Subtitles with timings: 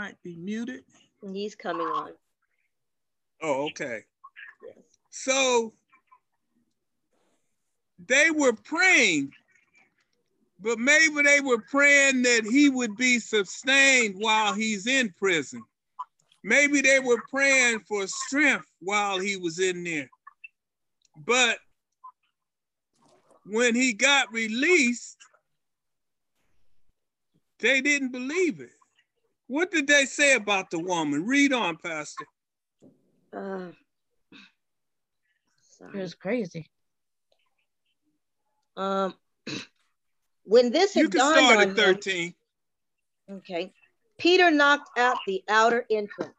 [0.00, 0.84] I think he might be muted.
[1.32, 2.12] He's coming on.
[3.42, 4.00] Oh, okay.
[5.10, 5.72] So
[8.06, 9.32] they were praying,
[10.60, 15.62] but maybe they were praying that he would be sustained while he's in prison.
[16.42, 20.10] Maybe they were praying for strength while he was in there.
[21.26, 21.58] But
[23.44, 25.18] when he got released,
[27.58, 28.70] they didn't believe it.
[29.50, 31.26] What did they say about the woman?
[31.26, 32.24] Read on, Pastor.
[33.36, 33.70] Uh,
[35.92, 36.70] it was crazy.
[38.76, 39.12] Um,
[40.44, 42.26] when this had you can start at 13.
[43.26, 43.72] Him, okay.
[44.18, 46.30] Peter knocked out the outer entrance,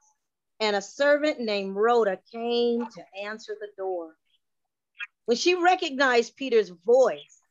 [0.62, 4.15] and a servant named Rhoda came to answer the door.
[5.25, 7.41] When she recognized Peter's voice,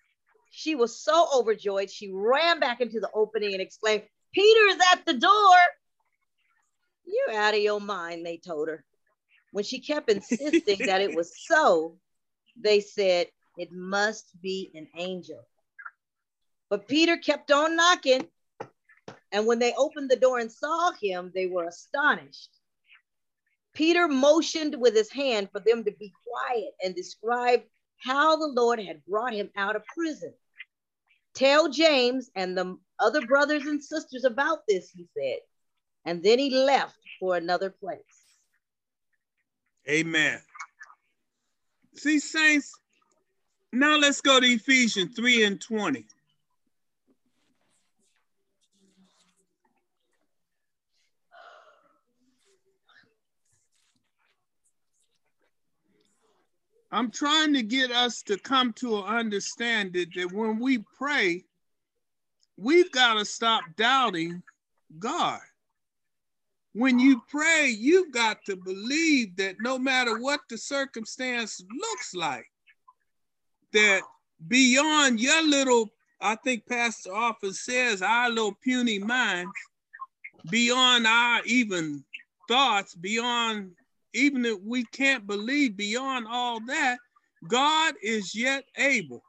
[0.50, 5.14] she was so overjoyed, she ran back into the opening and exclaimed, Peter's at the
[5.14, 5.56] door.
[7.04, 8.84] You're out of your mind, they told her.
[9.52, 11.98] When she kept insisting that it was so,
[12.56, 15.44] they said, It must be an angel.
[16.68, 18.28] But Peter kept on knocking.
[19.32, 22.50] And when they opened the door and saw him, they were astonished.
[23.74, 27.64] Peter motioned with his hand for them to be quiet and described
[27.98, 30.34] how the Lord had brought him out of prison.
[31.34, 35.38] Tell James and the other brothers and sisters about this, he said.
[36.04, 38.00] And then he left for another place.
[39.88, 40.40] Amen.
[41.94, 42.72] See, saints,
[43.72, 46.06] now let's go to Ephesians 3 and 20.
[56.92, 61.44] I'm trying to get us to come to an understanding that when we pray,
[62.60, 64.42] we've got to stop doubting
[64.98, 65.40] God.
[66.72, 72.46] When you pray, you've got to believe that no matter what the circumstance looks like,
[73.72, 74.02] that
[74.46, 75.90] beyond your little,
[76.20, 79.52] I think Pastor often says, our little puny minds,
[80.50, 82.04] beyond our even
[82.46, 83.72] thoughts, beyond
[84.12, 86.98] even if we can't believe beyond all that,
[87.48, 89.22] God is yet able.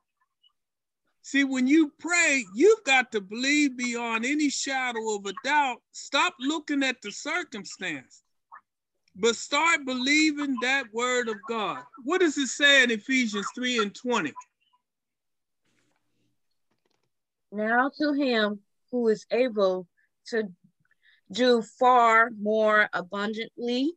[1.23, 5.77] See, when you pray, you've got to believe beyond any shadow of a doubt.
[5.91, 8.23] Stop looking at the circumstance,
[9.15, 11.83] but start believing that word of God.
[12.03, 14.33] What does it say in Ephesians 3 and 20?
[17.51, 18.59] Now to him
[18.91, 19.87] who is able
[20.27, 20.51] to
[21.31, 23.93] do far more abundantly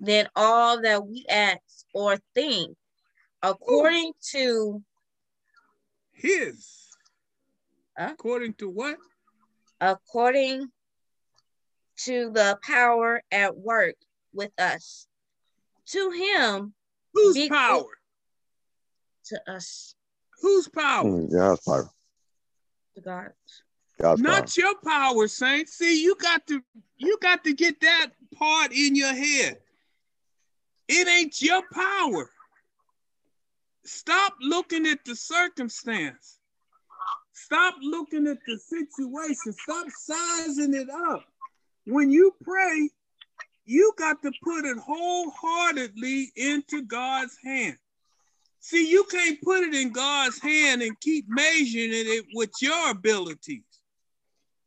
[0.00, 2.76] than all that we ask or think,
[3.42, 4.82] according to
[6.18, 6.88] his.
[7.96, 8.10] Huh?
[8.12, 8.96] According to what?
[9.80, 10.68] According
[12.04, 13.96] to the power at work
[14.32, 15.06] with us.
[15.86, 16.74] To him.
[17.14, 17.86] Whose power?
[19.26, 19.94] To us.
[20.42, 21.04] Whose power?
[21.04, 21.90] Mm, God's power.
[22.94, 23.32] To God.
[24.00, 24.48] God's Not power.
[24.56, 25.68] your power, Saint.
[25.68, 26.62] See, you got to
[26.96, 29.58] you got to get that part in your head.
[30.88, 32.30] It ain't your power.
[33.88, 36.38] Stop looking at the circumstance.
[37.32, 39.52] Stop looking at the situation.
[39.52, 41.24] Stop sizing it up.
[41.86, 42.90] When you pray,
[43.64, 47.78] you got to put it wholeheartedly into God's hand.
[48.60, 53.62] See, you can't put it in God's hand and keep measuring it with your abilities.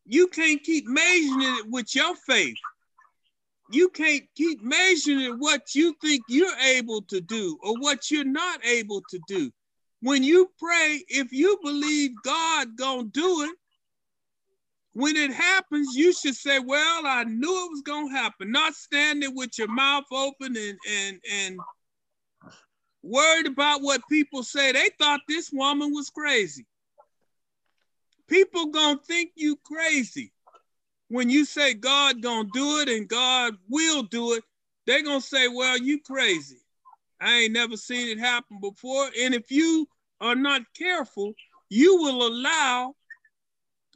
[0.06, 2.58] You can't keep measuring it with your faith
[3.74, 8.64] you can't keep measuring what you think you're able to do or what you're not
[8.66, 9.52] able to do.
[10.02, 13.56] When you pray, if you believe God gonna do it,
[14.94, 19.36] when it happens, you should say, "Well, I knew it was gonna happen." Not standing
[19.36, 21.60] with your mouth open and and and
[23.04, 24.72] worried about what people say.
[24.72, 26.66] They thought this woman was crazy.
[28.28, 30.34] People gonna think you crazy
[31.12, 34.46] when you say God gonna do it and God will do it,
[34.88, 36.62] they're gonna say, well, you crazy.
[37.20, 39.10] I ain't never seen it happen before.
[39.20, 39.90] And if you
[40.22, 41.34] are not careful,
[41.70, 42.96] you will allow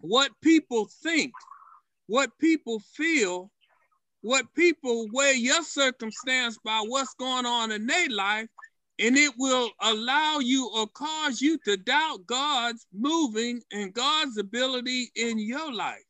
[0.02, 1.32] what people think,
[2.08, 3.50] what people feel,
[4.22, 8.50] what people weigh your circumstance by what's going on in their life,
[9.00, 15.12] and it will allow you or cause you to doubt God's moving and God's ability
[15.16, 16.04] in your life.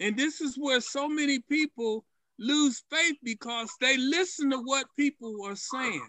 [0.00, 2.04] And this is where so many people
[2.38, 6.08] lose faith because they listen to what people are saying.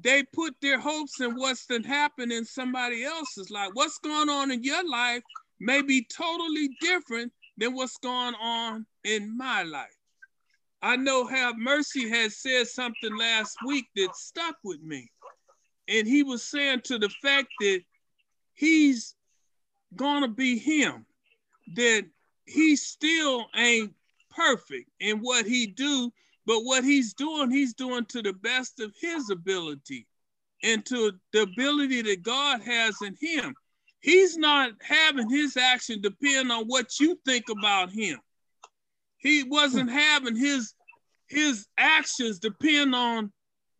[0.00, 3.70] They put their hopes in what's been happening in somebody else's life.
[3.72, 5.22] What's going on in your life
[5.58, 9.88] may be totally different than what's going on in my life.
[10.80, 15.10] I know Have Mercy had said something last week that stuck with me.
[15.88, 17.80] And he was saying to the fact that
[18.54, 19.16] he's
[19.96, 21.06] gonna be him,
[21.74, 22.04] that
[22.48, 23.92] he still ain't
[24.30, 26.10] perfect in what he do,
[26.46, 30.06] but what he's doing, he's doing to the best of his ability
[30.62, 33.54] and to the ability that God has in him.
[34.00, 38.18] He's not having his action depend on what you think about him.
[39.18, 40.74] He wasn't having his
[41.26, 43.30] his actions depend on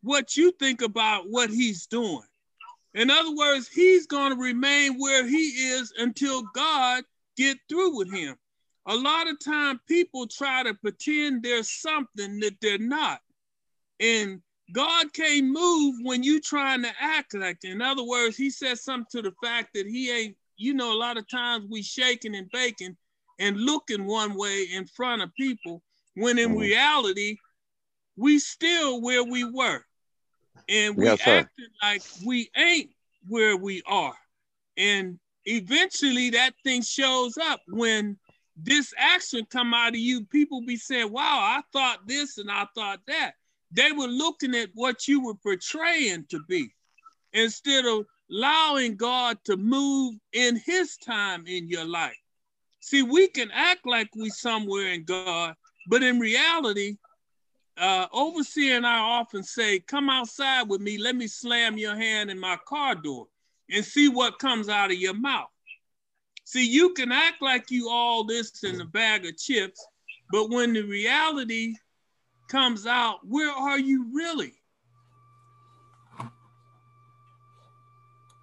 [0.03, 2.21] what you think about what he's doing.
[2.93, 7.03] In other words, he's going to remain where he is until God
[7.35, 8.35] get through with him.
[8.89, 13.19] A lot of time people try to pretend there's something that they're not.
[13.99, 14.41] And
[14.73, 17.71] God can't move when you trying to act like it.
[17.71, 20.97] In other words, he says something to the fact that he ain't, you know, a
[20.97, 22.97] lot of times we shaking and baking
[23.37, 25.83] and looking one way in front of people
[26.15, 26.57] when in mm-hmm.
[26.57, 27.37] reality,
[28.17, 29.83] we still where we were.
[30.67, 32.89] And we yes, acting like we ain't
[33.27, 34.15] where we are.
[34.77, 38.17] And eventually that thing shows up when
[38.63, 42.65] this action come out of you, people be saying, wow, I thought this and I
[42.75, 43.33] thought that.
[43.71, 46.73] They were looking at what you were portraying to be
[47.33, 52.17] instead of allowing God to move in his time in your life.
[52.79, 55.55] See, we can act like we somewhere in God,
[55.87, 56.97] but in reality,
[57.77, 62.29] uh, overseer and I often say, come outside with me, let me slam your hand
[62.29, 63.27] in my car door
[63.69, 65.49] and see what comes out of your mouth.
[66.49, 69.85] See, you can act like you all this in a bag of chips,
[70.31, 71.75] but when the reality
[72.47, 74.53] comes out, where are you really?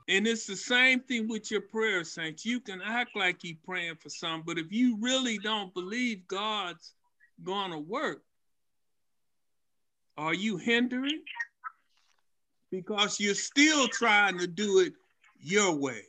[0.08, 2.46] And it's the same thing with your prayer, saints.
[2.46, 6.92] You can act like you're praying for some, but if you really don't believe God's
[7.42, 8.22] going to work,
[10.16, 11.22] are you hindering?
[12.70, 14.92] Because you're still trying to do it
[15.40, 16.02] your way.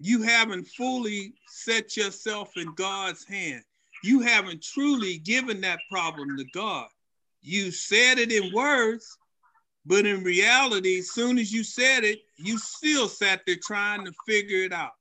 [0.00, 3.62] You haven't fully set yourself in God's hand.
[4.02, 6.88] You haven't truly given that problem to God.
[7.42, 9.18] You said it in words,
[9.86, 14.12] but in reality, as soon as you said it, you still sat there trying to
[14.26, 14.92] figure it out.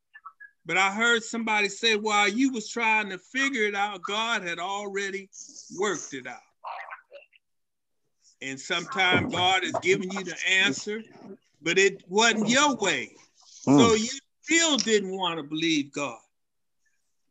[0.65, 4.59] But I heard somebody say while you was trying to figure it out, God had
[4.59, 5.29] already
[5.77, 6.37] worked it out.
[8.41, 11.01] And sometimes God is giving you the answer,
[11.61, 13.15] but it wasn't your way.
[13.35, 14.03] So hmm.
[14.03, 14.09] you
[14.43, 16.19] still didn't want to believe God.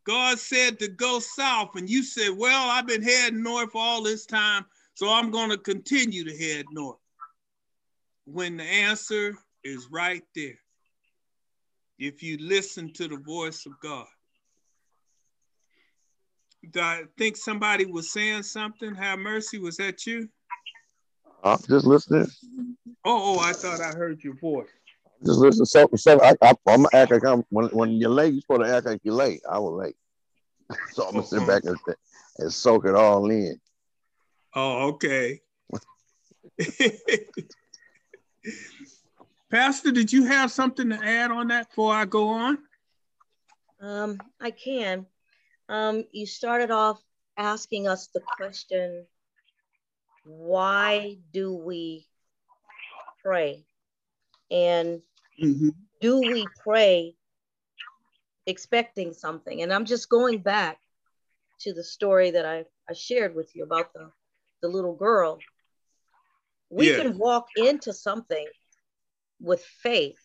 [0.05, 4.25] God said to go south, and you said, Well, I've been heading north all this
[4.25, 4.65] time.
[4.95, 6.99] So I'm going to continue to head north.
[8.25, 10.59] When the answer is right there,
[11.97, 14.05] if you listen to the voice of God.
[16.75, 18.95] I think somebody was saying something.
[18.95, 19.59] Have mercy.
[19.59, 20.29] Was that you?
[21.43, 22.27] I'm just listening.
[23.03, 24.69] Oh, oh, I thought I heard your voice.
[25.25, 25.65] Just listen.
[25.65, 28.33] So, so I, I, am gonna act like I'm when, when you're late.
[28.33, 29.41] You're supposed to act like you're late.
[29.49, 29.95] I was late,
[30.91, 31.77] so I'm gonna sit back and,
[32.39, 33.59] and soak it all in.
[34.55, 35.41] Oh, okay.
[39.49, 42.57] Pastor, did you have something to add on that before I go on?
[43.79, 45.05] Um, I can.
[45.69, 47.01] Um, you started off
[47.37, 49.05] asking us the question,
[50.25, 52.07] why do we
[53.21, 53.65] pray?
[54.51, 55.01] And
[55.41, 55.69] mm-hmm.
[56.01, 57.15] do we pray
[58.45, 59.61] expecting something?
[59.61, 60.79] And I'm just going back
[61.61, 64.11] to the story that I, I shared with you about the
[64.63, 65.37] the little girl,
[66.71, 67.03] we yeah.
[67.03, 68.47] can walk into something
[69.39, 70.23] with faith,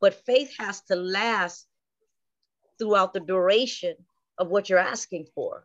[0.00, 1.66] but faith has to last
[2.78, 3.94] throughout the duration
[4.36, 5.64] of what you're asking for.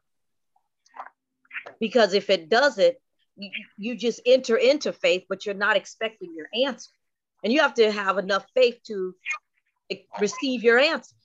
[1.80, 2.96] Because if it doesn't,
[3.36, 6.92] you, you just enter into faith, but you're not expecting your answer.
[7.44, 9.16] And you have to have enough faith to
[10.20, 11.16] receive your answer.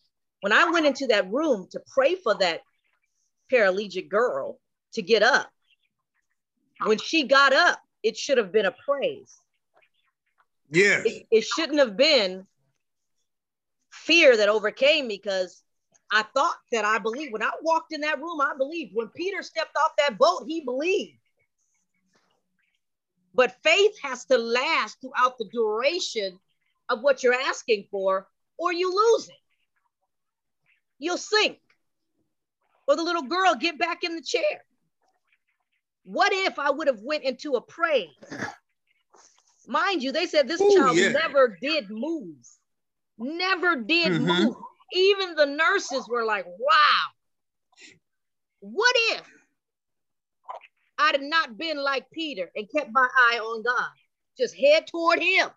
[0.41, 2.61] When I went into that room to pray for that
[3.51, 4.59] paralytic girl
[4.95, 5.51] to get up,
[6.85, 9.35] when she got up, it should have been a praise.
[10.71, 11.03] Yeah.
[11.05, 12.47] It, it shouldn't have been
[13.91, 15.63] fear that overcame me because
[16.13, 17.33] I thought that I believed.
[17.33, 18.93] When I walked in that room, I believed.
[18.95, 21.19] When Peter stepped off that boat, he believed.
[23.37, 26.39] But faith has to last throughout the duration
[26.89, 28.27] of what you're asking for,
[28.57, 29.35] or you lose it.
[30.99, 31.59] You'll sink.
[32.89, 34.65] Or the little girl get back in the chair.
[36.05, 38.09] What if I would have went into a praise?
[39.67, 41.11] Mind you, they said this Ooh, child yeah.
[41.11, 42.37] never did move.
[43.19, 44.45] Never did mm-hmm.
[44.45, 44.57] move.
[44.93, 47.07] Even the nurses were like, wow,
[48.61, 49.29] what if
[50.99, 53.91] I'd have not been like Peter and kept my eye on God,
[54.39, 55.49] just head toward him?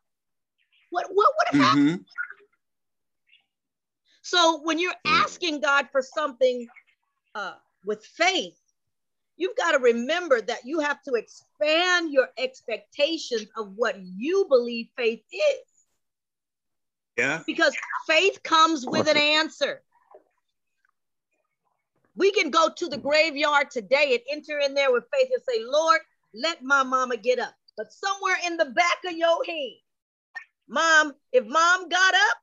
[0.89, 2.00] What, what would have happened?
[2.00, 2.05] Mhm.
[4.22, 6.67] So when you're asking God for something
[7.36, 7.53] uh,
[7.86, 8.60] with faith,
[9.38, 14.88] you've got to remember that you have to expand your expectations of what you believe
[14.96, 15.65] faith is.
[17.17, 17.41] Yeah.
[17.46, 17.75] because
[18.08, 19.81] faith comes with an answer.
[22.20, 25.64] We can go to the graveyard today and enter in there with faith and say,
[25.66, 26.02] Lord,
[26.34, 27.54] let my mama get up.
[27.78, 29.78] But somewhere in the back of your head,
[30.68, 32.38] mom, if mom got up,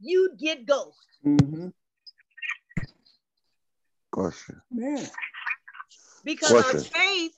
[0.00, 0.96] you'd get ghost.
[1.26, 1.68] Mm-hmm.
[4.12, 4.62] Question.
[4.70, 5.04] Man.
[6.24, 7.36] because our faith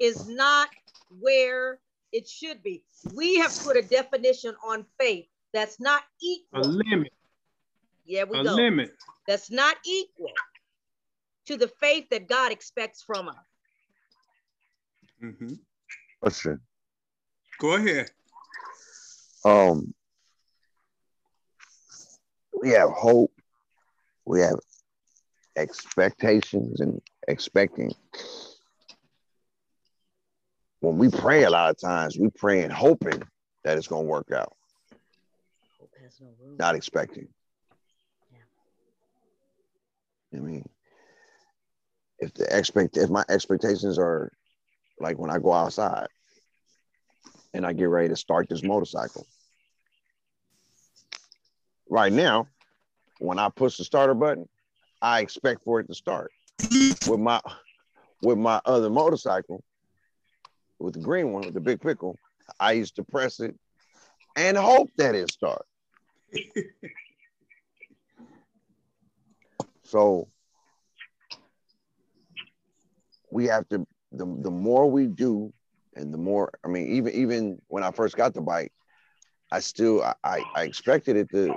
[0.00, 0.68] is not
[1.20, 1.78] where
[2.10, 2.82] it should be.
[3.14, 6.66] We have put a definition on faith that's not equal.
[6.66, 7.12] A limit.
[8.04, 8.54] Yeah, we A go.
[8.54, 8.90] limit.
[9.28, 10.32] That's not equal
[11.48, 13.34] to the faith that God expects from us.
[15.24, 15.54] Mm-hmm.
[16.20, 16.60] Question.
[17.58, 18.10] Go ahead.
[19.46, 19.94] Um,
[22.62, 23.32] we have hope.
[24.26, 24.58] We have
[25.56, 27.92] expectations and expecting.
[30.80, 33.22] When we pray, a lot of times we pray and hoping
[33.64, 34.52] that it's going to work out,
[35.80, 36.56] Hope has no room.
[36.58, 37.26] not expecting.
[38.30, 38.38] Yeah.
[40.38, 40.68] I mean,
[42.18, 44.32] if the expect if my expectations are
[45.00, 46.08] like when I go outside
[47.54, 49.26] and I get ready to start this motorcycle.
[51.88, 52.46] Right now,
[53.18, 54.48] when I push the starter button,
[55.00, 56.30] I expect for it to start.
[57.06, 57.40] With my
[58.22, 59.62] with my other motorcycle,
[60.78, 62.18] with the green one, with the big pickle,
[62.58, 63.54] I used to press it
[64.36, 65.68] and hope that it starts.
[69.84, 70.28] So
[73.30, 75.52] we have to the, the more we do
[75.94, 78.72] and the more I mean even even when I first got the bike,
[79.50, 81.54] I still I, I, expected it to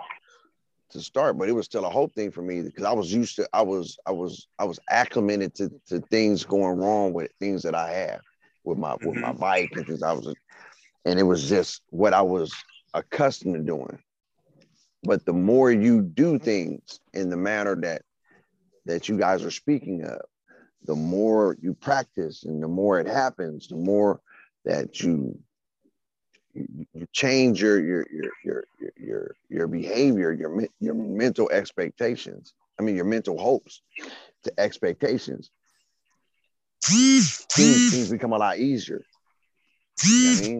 [0.92, 3.38] to start, but it was still a hope thing for me because I was used
[3.38, 7.64] to I was I was I was acclimated to, to things going wrong with things
[7.64, 8.22] that I have
[8.64, 9.40] with my with my mm-hmm.
[9.40, 10.34] bike and things I was
[11.06, 12.54] and it was just what I was
[12.94, 14.00] accustomed to doing.
[15.04, 18.04] But the more you do things in the manner that
[18.86, 20.20] that you guys are speaking of,
[20.86, 24.20] the more you practice and the more it happens, the more
[24.66, 25.38] that you
[26.54, 28.64] you, you change your your your your
[28.98, 32.54] your your, behavior, your your mental expectations.
[32.80, 33.82] I mean, your mental hopes
[34.44, 35.52] to expectations.
[36.82, 39.02] Things, things become a lot easier.
[40.04, 40.60] You know I mean?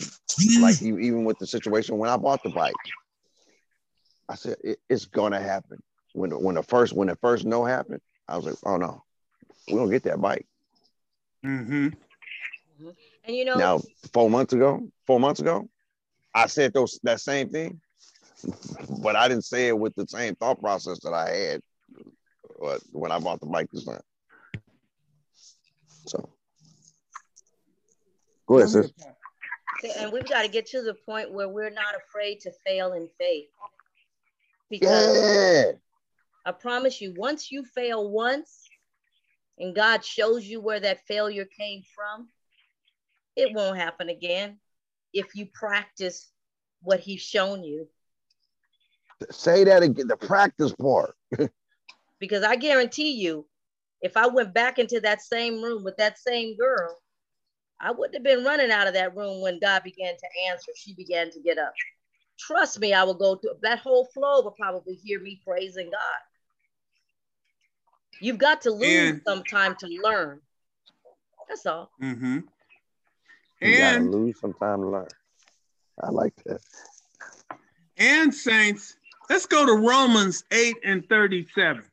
[0.62, 2.74] Like e- even with the situation when I bought the bike,
[4.30, 5.82] I said it, it's gonna happen.
[6.14, 9.04] When when the first when the first no happened, I was like, oh no,
[9.68, 10.46] we don't get that bike.
[11.44, 11.90] hmm
[13.26, 13.80] And you know, Now,
[14.14, 15.70] four months ago, four months ago,
[16.34, 17.82] I said those that same thing,
[19.02, 21.62] but I didn't say it with the same thought process that I had
[22.64, 24.02] uh, when I bought the bike this time.
[26.06, 26.30] So,
[28.48, 28.92] go ahead, sis.
[29.98, 33.08] and we've got to get to the point where we're not afraid to fail in
[33.20, 33.50] faith.
[34.70, 35.72] Because Yeah,
[36.46, 38.71] I promise you, once you fail once
[39.62, 42.28] and God shows you where that failure came from,
[43.36, 44.60] it won't happen again
[45.14, 46.32] if you practice
[46.82, 47.88] what He's shown you.
[49.30, 50.08] say that again.
[50.08, 51.16] The practice part.
[52.20, 53.48] Because I guarantee you,
[54.00, 57.00] if I went back into that same room with that same girl,
[57.80, 60.72] I wouldn't have been running out of that room when God began to answer.
[60.76, 61.74] She began to get up.
[62.38, 66.20] Trust me, I will go to that whole flow will probably hear me praising God.
[68.22, 70.40] You've got to lose And- some time to learn.
[71.50, 71.92] That's all.
[72.02, 72.40] Mm-hmm.
[73.62, 75.08] You gotta lose some time to learn.
[76.02, 76.62] I like that.
[77.98, 78.96] and saints,
[79.30, 81.84] let's go to Romans 8 and 37.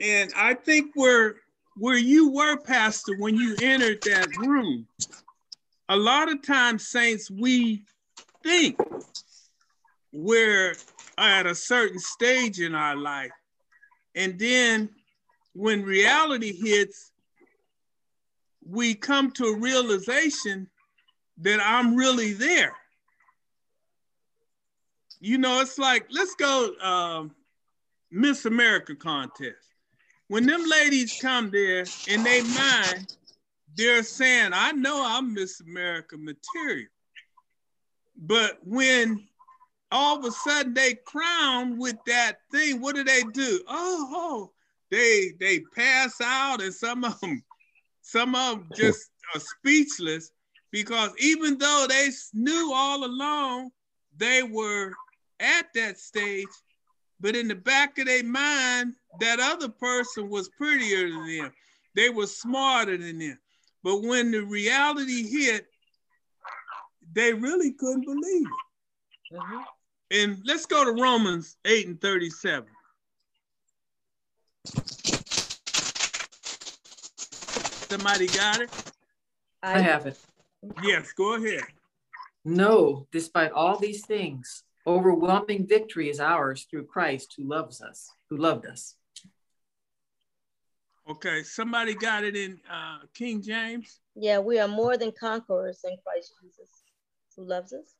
[0.00, 1.36] And I think where
[1.76, 4.86] where you were, Pastor, when you entered that room,
[5.88, 7.84] a lot of times, saints, we
[8.42, 8.76] think
[10.12, 10.74] we're
[11.16, 13.30] at a certain stage in our life.
[14.14, 14.90] And then
[15.52, 17.12] when reality hits,
[18.64, 20.68] we come to a realization
[21.38, 22.76] that I'm really there.
[25.20, 27.34] You know, it's like, let's go um,
[28.10, 29.56] Miss America contest.
[30.28, 33.16] When them ladies come there in they mind,
[33.76, 36.88] they're saying, I know I'm Miss America material.
[38.16, 39.26] But when
[39.92, 42.80] all of a sudden they crown with that thing.
[42.80, 43.62] What do they do?
[43.68, 44.52] Oh, oh,
[44.90, 47.42] they they pass out, and some of them,
[48.02, 50.30] some of them just are speechless
[50.70, 53.70] because even though they knew all along
[54.16, 54.92] they were
[55.40, 56.48] at that stage,
[57.20, 61.52] but in the back of their mind, that other person was prettier than them.
[61.96, 63.38] They were smarter than them.
[63.82, 65.66] But when the reality hit,
[67.12, 69.36] they really couldn't believe it.
[69.36, 69.60] Mm-hmm.
[70.12, 72.68] And let's go to Romans 8 and 37.
[77.88, 78.70] Somebody got it?
[79.62, 80.18] I have it.
[80.82, 81.62] Yes, go ahead.
[82.44, 88.36] No, despite all these things, overwhelming victory is ours through Christ who loves us, who
[88.36, 88.96] loved us.
[91.08, 94.00] Okay, somebody got it in uh, King James?
[94.14, 96.68] Yeah, we are more than conquerors in Christ Jesus
[97.36, 97.94] who loves us.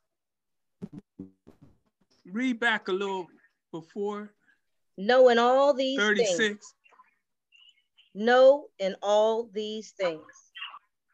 [2.33, 3.27] Read back a little
[3.73, 4.33] before.
[4.97, 6.37] No, in all these 36.
[6.37, 6.75] things.
[8.15, 10.23] No, in all these things.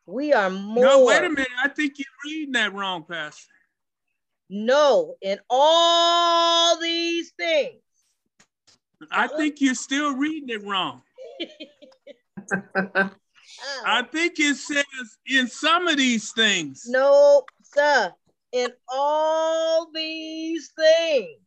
[0.07, 0.85] We are more.
[0.85, 1.49] No, wait a minute.
[1.63, 3.53] I think you're reading that wrong, Pastor.
[4.49, 7.83] No, in all these things.
[9.11, 11.03] I think you're still reading it wrong.
[13.85, 14.85] I think it says
[15.27, 16.85] in some of these things.
[16.89, 18.13] No, sir.
[18.57, 21.43] In all these things,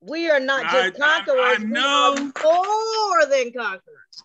[0.00, 1.40] we are not just I, conquerors.
[1.40, 2.32] I, I know.
[2.42, 4.24] more than conquerors.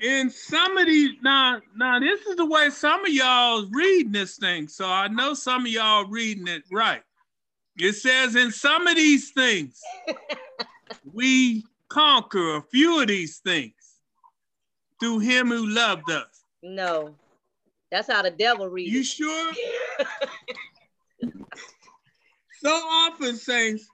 [0.00, 4.36] In some of these, now, now this is the way some of y'all reading this
[4.36, 4.68] thing.
[4.68, 7.02] So I know some of y'all reading it right.
[7.78, 9.80] It says in some of these things,
[11.14, 13.72] we conquer a few of these things
[15.00, 16.44] through him who loved us.
[16.62, 17.14] No,
[17.90, 18.92] that's how the devil reads.
[18.92, 19.52] You sure?
[22.60, 23.88] so often, saints,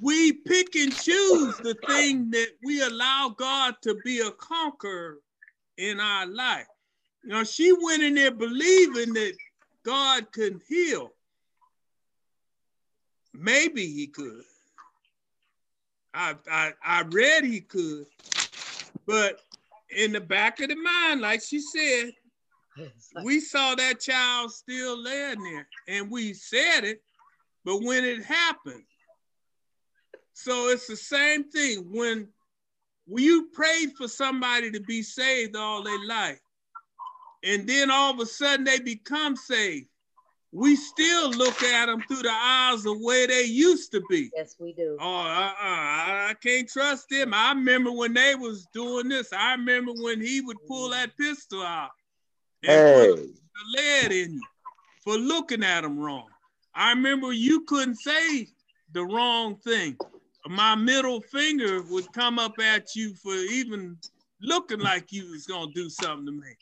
[0.00, 5.18] we pick and choose the thing that we allow God to be a conqueror
[5.76, 6.66] in our life.
[7.22, 9.34] You know, she went in there believing that
[9.84, 11.12] God could heal.
[13.34, 14.42] Maybe he could.
[16.12, 18.06] I, I, I read he could,
[19.06, 19.40] but
[19.96, 22.12] in the back of the mind, like she said,
[23.24, 27.02] we saw that child still laying there and we said it,
[27.64, 28.84] but when it happened,
[30.32, 32.28] so it's the same thing when
[33.06, 36.40] you prayed for somebody to be saved all their life,
[37.42, 39.86] and then all of a sudden they become saved
[40.52, 44.30] we still look at them through the eyes of where they used to be.
[44.34, 44.96] Yes, we do.
[45.00, 47.32] Oh, uh-uh, I can't trust them.
[47.32, 49.32] I remember when they was doing this.
[49.32, 50.92] I remember when he would pull mm.
[50.92, 51.90] that pistol out
[52.62, 53.14] hey.
[53.14, 53.32] the
[53.76, 54.42] lead in you
[55.02, 56.26] for looking at them wrong.
[56.74, 58.48] I remember you couldn't say
[58.92, 59.96] the wrong thing.
[60.46, 63.98] My middle finger would come up at you for even
[64.40, 66.56] looking like you was gonna do something to me.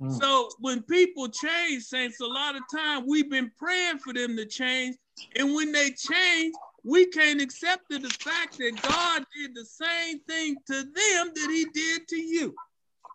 [0.00, 0.20] Mm.
[0.20, 4.46] So when people change, saints, a lot of time we've been praying for them to
[4.46, 4.96] change.
[5.36, 6.54] And when they change,
[6.84, 11.66] we can't accept the fact that God did the same thing to them that he
[11.72, 12.54] did to you.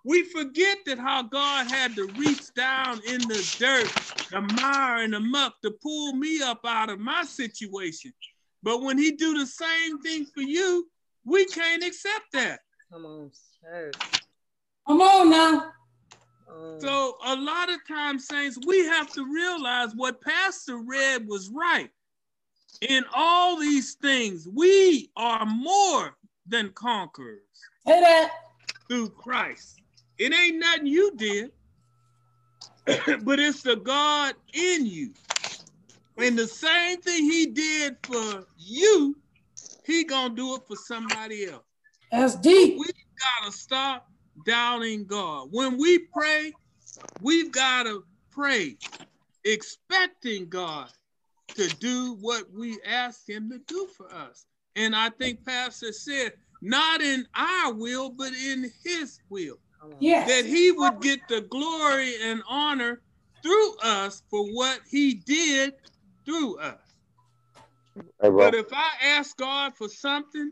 [0.03, 3.91] We forget that how God had to reach down in the dirt,
[4.31, 8.11] the mire and the muck to pull me up out of my situation.
[8.63, 10.87] But when he do the same thing for you,
[11.23, 12.61] we can't accept that.
[12.91, 13.91] Come on, sir.
[14.87, 15.71] Come on now.
[16.49, 16.79] Oh.
[16.79, 21.89] So a lot of times, saints, we have to realize what Pastor read was right.
[22.81, 27.41] In all these things, we are more than conquerors.
[27.87, 28.31] Say that.
[28.87, 29.80] Through Christ.
[30.21, 31.51] It ain't nothing you did,
[33.23, 35.15] but it's the God in you.
[36.15, 39.15] And the same thing he did for you,
[39.83, 41.63] he gonna do it for somebody else.
[42.11, 42.77] That's deep.
[42.77, 42.85] We
[43.39, 44.05] gotta stop
[44.45, 45.47] doubting God.
[45.49, 46.53] When we pray,
[47.19, 48.75] we've got to pray
[49.43, 50.91] expecting God
[51.55, 54.45] to do what we ask him to do for us.
[54.75, 59.57] And I think Pastor said, not in our will, but in his will.
[59.99, 60.27] Yes.
[60.27, 63.01] That he would get the glory and honor
[63.41, 65.73] through us for what he did
[66.25, 66.77] through us.
[68.19, 70.51] But if I ask God for something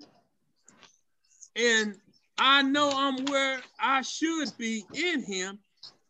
[1.56, 1.96] and
[2.38, 5.60] I know I'm where I should be in him.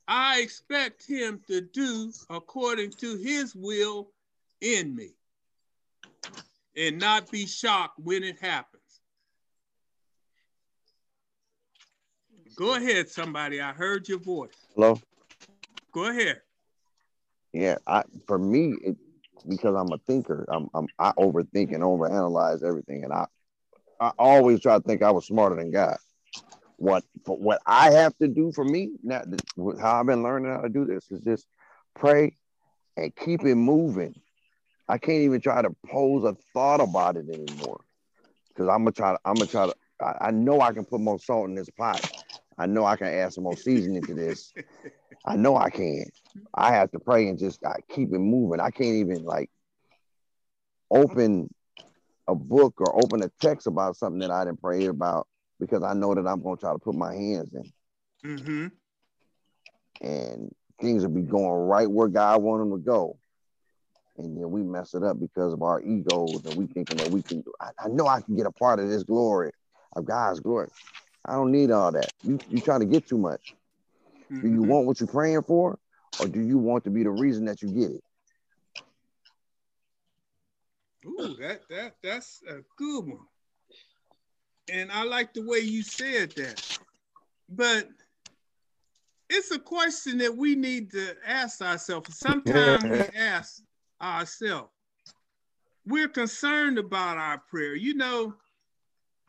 [0.07, 4.11] I expect him to do according to his will
[4.61, 5.11] in me
[6.75, 8.78] and not be shocked when it happens.
[12.59, 13.61] Go ahead, somebody.
[13.61, 14.67] I heard your voice.
[14.75, 14.99] Hello.
[15.93, 16.41] Go ahead.
[17.53, 18.97] Yeah, I for me, it,
[19.47, 20.45] because I'm a thinker.
[20.49, 23.27] I'm, I'm I overthink and overanalyze everything, and I
[24.01, 25.95] I always try to think I was smarter than God.
[26.75, 29.21] What what I have to do for me now,
[29.79, 31.47] how I've been learning how to do this is just
[31.95, 32.35] pray
[32.97, 34.15] and keep it moving.
[34.89, 37.79] I can't even try to pose a thought about it anymore
[38.49, 39.19] because I'm gonna try to.
[39.23, 39.75] I'm gonna try to.
[40.01, 42.05] I, I know I can put more salt in this pot.
[42.59, 44.53] I know I can add some more seasoning to this.
[45.25, 46.05] I know I can.
[46.53, 48.59] I have to pray and just I keep it moving.
[48.59, 49.49] I can't even like
[50.91, 51.49] open
[52.27, 55.27] a book or open a text about something that I didn't pray about
[55.59, 57.71] because I know that I'm going to try to put my hands in.
[58.25, 58.67] Mm-hmm.
[60.01, 63.17] And things will be going right where God wanted them to go.
[64.17, 67.21] And then we mess it up because of our egos and we thinking that we
[67.21, 69.51] can, I, I know I can get a part of this glory,
[69.95, 70.67] of God's glory.
[71.29, 72.11] I don't need all that.
[72.23, 73.53] You, you're trying to get too much.
[74.31, 74.41] Mm-hmm.
[74.41, 74.67] Do you mm-hmm.
[74.67, 75.77] want what you're praying for?
[76.19, 78.03] Or do you want to be the reason that you get it?
[81.05, 83.19] Ooh, that that that's a good one.
[84.71, 86.79] And I like the way you said that.
[87.47, 87.89] But
[89.29, 92.17] it's a question that we need to ask ourselves.
[92.17, 93.61] Sometimes we ask
[94.01, 94.71] ourselves.
[95.85, 97.75] We're concerned about our prayer.
[97.75, 98.33] You know,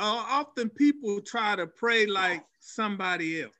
[0.00, 3.52] uh, often people try to pray like somebody else.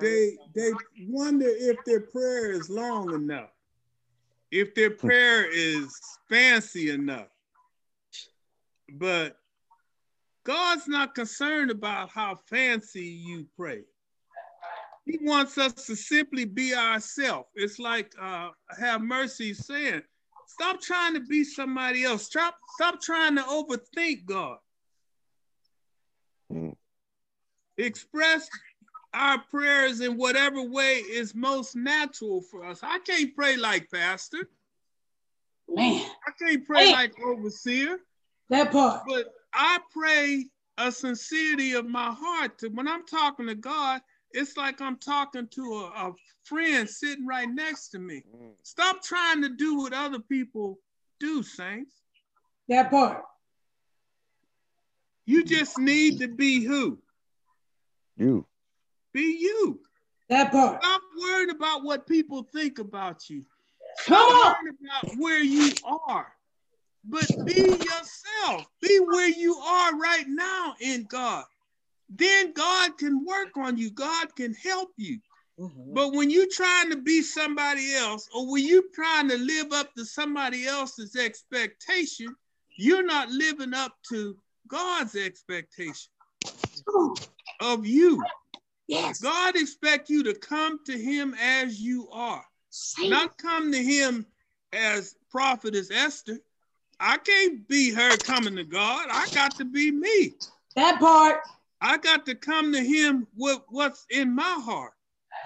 [0.00, 0.72] they they
[1.08, 3.50] wonder if their prayer is long enough
[4.52, 7.28] if their prayer is fancy enough.
[8.92, 9.36] But
[10.44, 13.82] God's not concerned about how fancy you pray.
[15.06, 17.48] He wants us to simply be ourselves.
[17.54, 20.02] It's like uh, have mercy saying,
[20.52, 22.24] stop trying to be somebody else.
[22.24, 24.58] Stop, stop trying to overthink God.
[26.52, 26.74] Mm.
[27.78, 28.48] Express
[29.14, 32.80] our prayers in whatever way is most natural for us.
[32.82, 34.48] I can't pray like pastor.
[35.68, 36.04] Man.
[36.26, 36.92] I can't pray Man.
[36.92, 37.98] like overseer.
[38.50, 39.02] That part.
[39.06, 40.46] But I pray
[40.78, 44.00] a sincerity of my heart to when I'm talking to God,
[44.34, 46.12] it's like I'm talking to a, a
[46.44, 48.24] friend sitting right next to me.
[48.34, 48.52] Mm.
[48.62, 50.78] Stop trying to do what other people
[51.20, 51.94] do, saints.
[52.68, 53.22] That part.
[55.24, 56.98] You just need to be who?
[58.16, 58.46] You.
[59.12, 59.80] Be you.
[60.28, 60.82] That part.
[60.82, 63.44] Stop worrying about what people think about you.
[64.06, 64.68] Come Stop on.
[64.68, 65.70] about where you
[66.08, 66.32] are.
[67.04, 68.66] But be yourself.
[68.80, 71.44] Be where you are right now in God.
[72.14, 73.90] Then God can work on you.
[73.90, 75.18] God can help you.
[75.58, 75.94] Mm-hmm.
[75.94, 79.94] But when you're trying to be somebody else, or when you're trying to live up
[79.94, 82.34] to somebody else's expectation,
[82.76, 86.10] you're not living up to God's expectation
[87.60, 88.22] of you.
[88.88, 89.20] Yes.
[89.20, 92.44] God expects you to come to him as you are.
[92.70, 93.10] Same.
[93.10, 94.26] Not come to him
[94.72, 96.38] as prophetess Esther.
[96.98, 99.08] I can't be her coming to God.
[99.10, 100.34] I got to be me.
[100.76, 101.40] That part.
[101.82, 104.92] I got to come to him with what's in my heart.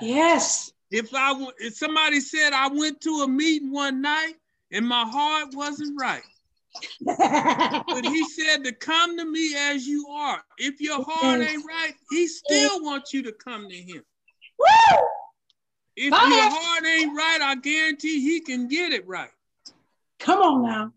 [0.02, 0.70] Yes.
[0.90, 4.34] If I if somebody said I went to a meeting one night
[4.70, 6.22] and my heart wasn't right,
[7.06, 10.44] but he said to come to me as you are.
[10.58, 14.02] If your heart ain't right, he still wants you to come to him.
[14.58, 14.98] Woo!
[15.96, 19.30] If Come your heart ain't right, I guarantee he can get it right.
[20.18, 20.92] Come on now.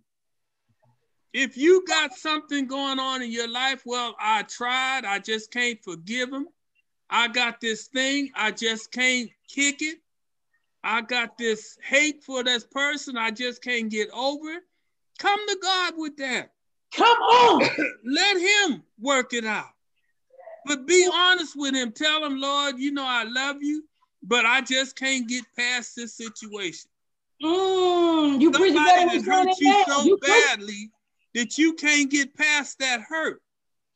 [1.34, 5.82] If you got something going on in your life, well, I tried, I just can't
[5.84, 6.48] forgive him.
[7.10, 10.00] I got this thing, I just can't kick it.
[10.84, 14.64] I got this hate for this person, I just can't get over it.
[15.20, 16.52] Come to God with that.
[16.96, 17.70] Come on.
[18.06, 19.70] Let Him work it out.
[20.66, 21.92] But be honest with Him.
[21.92, 23.84] Tell Him, Lord, you know I love you,
[24.24, 26.90] but I just can't get past this situation.
[27.44, 30.92] Mm, you Somebody that hurt you so you badly
[31.36, 33.42] that you can't get past that hurt.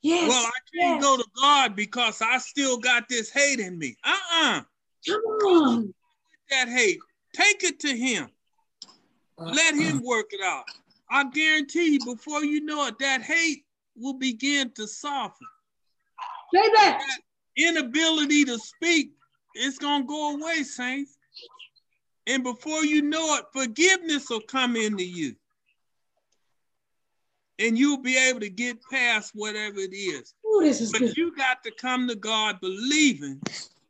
[0.02, 0.28] Yes.
[0.28, 1.04] Well, I can't yes.
[1.04, 3.96] go to God because I still got this hate in me.
[4.04, 4.62] Uh-uh.
[5.08, 5.94] Come on.
[6.50, 7.00] That hate.
[7.34, 8.30] Take it to him.
[9.38, 9.52] Uh-huh.
[9.54, 10.66] Let him work it out.
[11.10, 13.66] I guarantee you, before you know it, that hate
[13.96, 15.48] will begin to soften.
[16.54, 17.00] Say that.
[17.00, 17.20] that
[17.64, 19.12] inability to speak
[19.56, 21.18] is gonna go away, saints.
[22.28, 25.36] And before you know it, forgiveness will come into you.
[27.60, 30.34] And you'll be able to get past whatever it is.
[30.46, 31.18] Ooh, is but good.
[31.18, 33.40] you got to come to God believing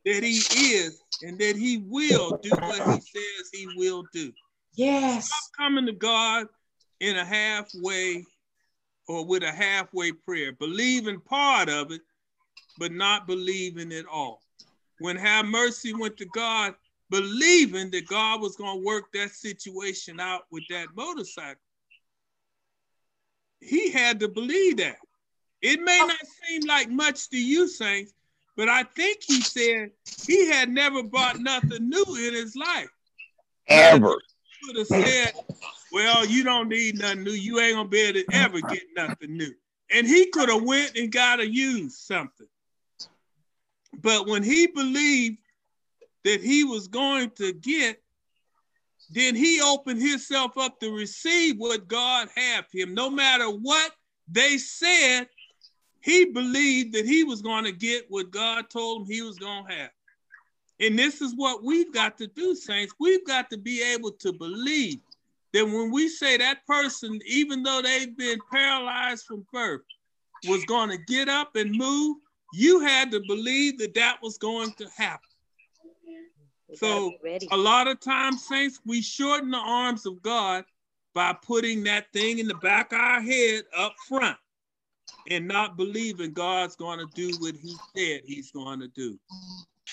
[0.04, 4.32] that He is and that He will do what He says He will do.
[4.74, 5.26] Yes.
[5.26, 6.46] Stop coming to God
[7.00, 8.24] in a halfway
[9.08, 12.00] or with a halfway prayer, believing part of it,
[12.78, 14.40] but not believing it all.
[14.98, 16.74] When Have Mercy went to God,
[17.10, 21.60] believing that God was going to work that situation out with that motorcycle.
[23.64, 24.96] He had to believe that.
[25.62, 26.06] It may oh.
[26.06, 28.12] not seem like much to you, Saints,
[28.56, 29.90] but I think he said
[30.26, 32.90] he had never bought nothing new in his life.
[33.68, 34.16] Ever.
[34.64, 35.32] Could have said,
[35.92, 37.32] Well, you don't need nothing new.
[37.32, 39.52] You ain't gonna be able to ever get nothing new.
[39.90, 42.46] And he could have went and got to use something.
[44.02, 45.38] But when he believed
[46.24, 48.02] that he was going to get,
[49.10, 52.94] then he opened himself up to receive what God had for him.
[52.94, 53.92] No matter what
[54.28, 55.28] they said,
[56.00, 59.66] he believed that he was going to get what God told him he was going
[59.66, 59.90] to have.
[60.80, 62.94] And this is what we've got to do, saints.
[62.98, 65.00] We've got to be able to believe
[65.52, 69.82] that when we say that person, even though they've been paralyzed from birth,
[70.48, 72.16] was going to get up and move,
[72.52, 75.30] you had to believe that that was going to happen.
[76.80, 77.12] We So
[77.50, 80.64] a lot of times, saints, we shorten the arms of God
[81.14, 84.36] by putting that thing in the back of our head up front
[85.30, 89.18] and not believing God's going to do what he said he's going to do.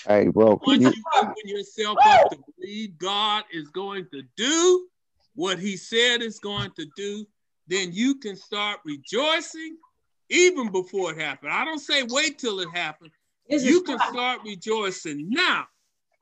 [0.06, 0.60] Hey, bro.
[0.66, 4.88] Once You, you open yourself up to believe God is going to do
[5.34, 7.24] what he said is going to do,
[7.68, 9.76] then you can start rejoicing
[10.28, 11.52] even before it happened.
[11.52, 13.12] I don't say wait till it happens.
[13.48, 15.66] This You can start rejoicing now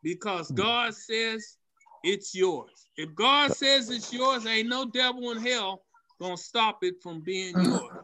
[0.02, 0.56] because hmm.
[0.56, 1.56] God says
[2.02, 2.88] it's yours.
[2.96, 5.82] If God says it's yours, ain't no devil in hell
[6.20, 7.64] gonna stop it from being hmm.
[7.64, 7.96] yours.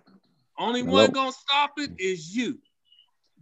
[0.58, 2.58] Only one gonna stop it is you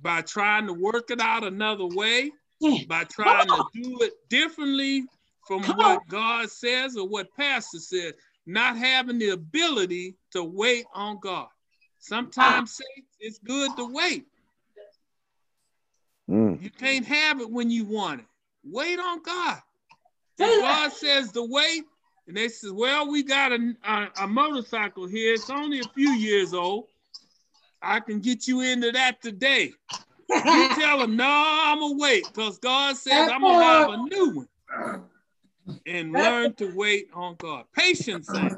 [0.02, 2.84] by trying to work it out another way, hmm.
[2.88, 5.04] by trying to do it differently
[5.46, 8.14] from Come what God says or what Pastor says,
[8.46, 11.48] not having the ability to wait on God.
[11.98, 14.26] Sometimes saints, it's good to wait.
[16.28, 18.26] mm, You can't have it when you want it.
[18.64, 19.60] Wait on God.
[20.38, 20.60] Say If.
[20.60, 21.84] God says to wait,
[22.26, 25.34] and they says, "Well, we got a, a, a motorcycle here.
[25.34, 26.86] It's only a few years old.
[27.82, 29.72] I can get you into that today."
[30.28, 34.28] You tell them, "No, I'm gonna wait because God says I'm gonna have a new
[34.30, 34.48] one."
[35.86, 37.66] And learn to wait on God.
[37.74, 38.56] Patience, saints.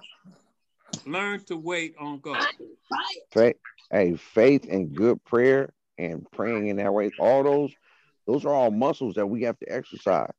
[1.04, 2.46] Learn to wait on God.
[3.30, 3.56] faith,
[3.90, 7.74] hey, faith and good prayer and praying in that way, all those,
[8.26, 10.30] those are all muscles that we have to exercise.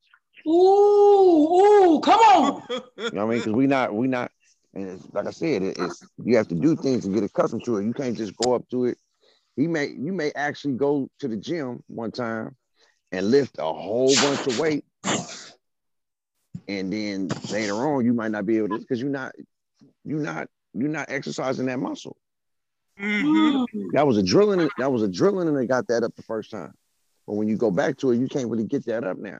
[0.45, 2.63] Ooh, ooh, come on.
[2.97, 3.39] You know what I mean?
[3.39, 4.32] Because we not, we not,
[4.73, 7.63] and it's, like I said, it, it's you have to do things to get accustomed
[7.63, 7.86] to it.
[7.86, 8.97] You can't just go up to it.
[9.56, 12.56] He may, you may actually go to the gym one time
[13.13, 14.84] and lift a whole bunch of weight,
[16.67, 19.34] and then later on you might not be able to because you're not,
[20.04, 22.17] you're not, you're not exercising that muscle.
[23.00, 23.67] Mhm.
[23.73, 23.91] Mm.
[23.93, 24.69] That was a drilling.
[24.78, 26.73] That was a drilling, and they got that up the first time.
[27.28, 29.40] But when you go back to it, you can't really get that up now.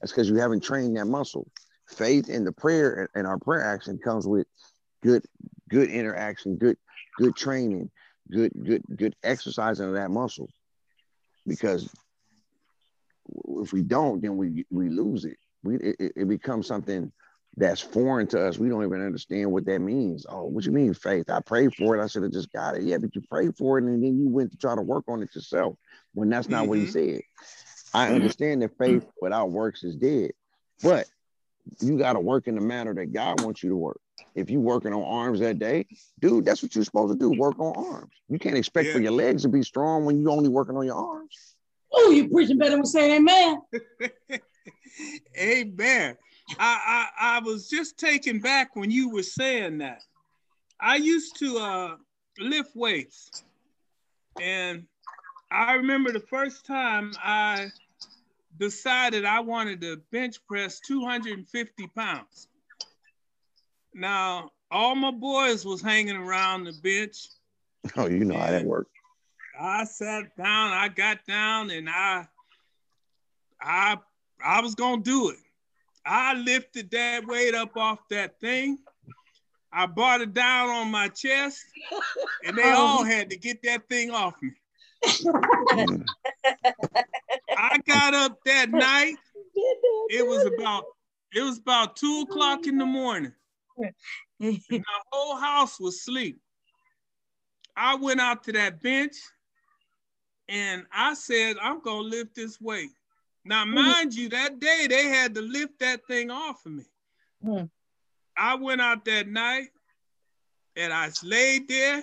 [0.00, 1.48] That's because you haven't trained that muscle.
[1.86, 4.46] Faith and the prayer and- our prayer action comes with
[5.02, 5.24] good,
[5.68, 6.76] good interaction, good,
[7.16, 7.90] good training,
[8.30, 10.48] good, good, good exercising of that muscle.
[11.46, 11.88] Because
[13.62, 15.38] if we don't, then we we lose it.
[15.62, 17.12] We it- it becomes something
[17.58, 18.56] that's foreign to us.
[18.58, 20.24] We don't even understand what that means.
[20.28, 21.28] Oh, what you mean faith?
[21.28, 22.02] I prayed for it.
[22.02, 22.84] I should have just got it.
[22.84, 25.22] Yeah, but you prayed for it and then you went to try to work on
[25.22, 25.76] it yourself
[26.14, 26.92] when that's not what he Mhm.
[26.92, 27.22] said.
[27.92, 30.32] I understand that faith without works is dead,
[30.82, 31.08] but
[31.80, 34.00] you got to work in the manner that God wants you to work.
[34.34, 35.86] If you working on arms that day,
[36.20, 37.30] dude, that's what you're supposed to do.
[37.30, 38.12] Work on arms.
[38.28, 40.96] You can't expect for your legs to be strong when you're only working on your
[40.96, 41.56] arms.
[41.92, 43.62] Oh, you preaching better than saying amen.
[45.38, 46.16] Amen.
[46.58, 50.02] I, I I was just taken back when you were saying that.
[50.80, 51.96] I used to uh,
[52.38, 53.42] lift weights,
[54.40, 54.86] and
[55.50, 57.70] I remember the first time I
[58.58, 62.48] decided I wanted to bench press 250 pounds.
[63.94, 67.28] Now all my boys was hanging around the bench.
[67.96, 68.90] Oh, you know how that works.
[69.58, 72.26] I sat down, I got down, and I
[73.60, 73.96] I
[74.44, 75.38] I was gonna do it.
[76.08, 78.78] I lifted that weight up off that thing.
[79.70, 81.62] I brought it down on my chest,
[82.44, 82.76] and they oh.
[82.76, 84.52] all had to get that thing off me.
[87.56, 89.16] I got up that night.
[90.10, 90.84] It was about
[91.34, 93.34] it was about two o'clock in the morning.
[94.40, 96.40] and the whole house was asleep.
[97.76, 99.14] I went out to that bench
[100.48, 102.90] and I said, I'm gonna lift this weight.
[103.48, 106.84] Now, mind you, that day they had to lift that thing off of me.
[107.42, 107.62] Hmm.
[108.36, 109.68] I went out that night
[110.76, 112.02] and I laid there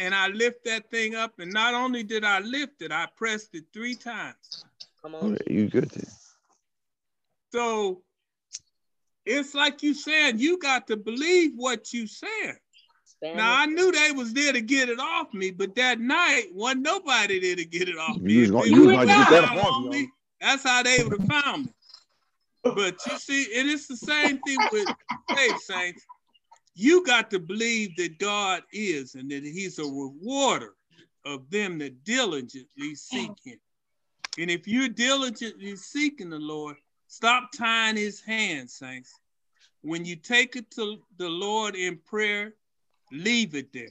[0.00, 1.38] and I lift that thing up.
[1.38, 4.64] And not only did I lift it, I pressed it three times.
[5.00, 5.38] Come on.
[5.46, 6.10] You good then.
[7.52, 8.02] So
[9.24, 12.56] it's like you saying, you got to believe what you said.
[13.04, 13.36] Spanish.
[13.36, 16.82] Now I knew they was there to get it off me, but that night wasn't
[16.82, 18.32] nobody there to get it off me.
[18.32, 20.08] You was gonna- you was would've gonna get that found off on you, me,
[20.44, 21.72] That's how they would have found me.
[22.62, 24.90] But you see, it's the same thing with
[25.34, 26.04] faith, saints.
[26.74, 30.74] You got to believe that God is and that He's a rewarder
[31.24, 33.58] of them that diligently seek Him.
[34.36, 36.76] And if you're diligently seeking the Lord,
[37.06, 39.18] stop tying His hands, saints.
[39.80, 42.52] When you take it to the Lord in prayer,
[43.10, 43.88] leave it there.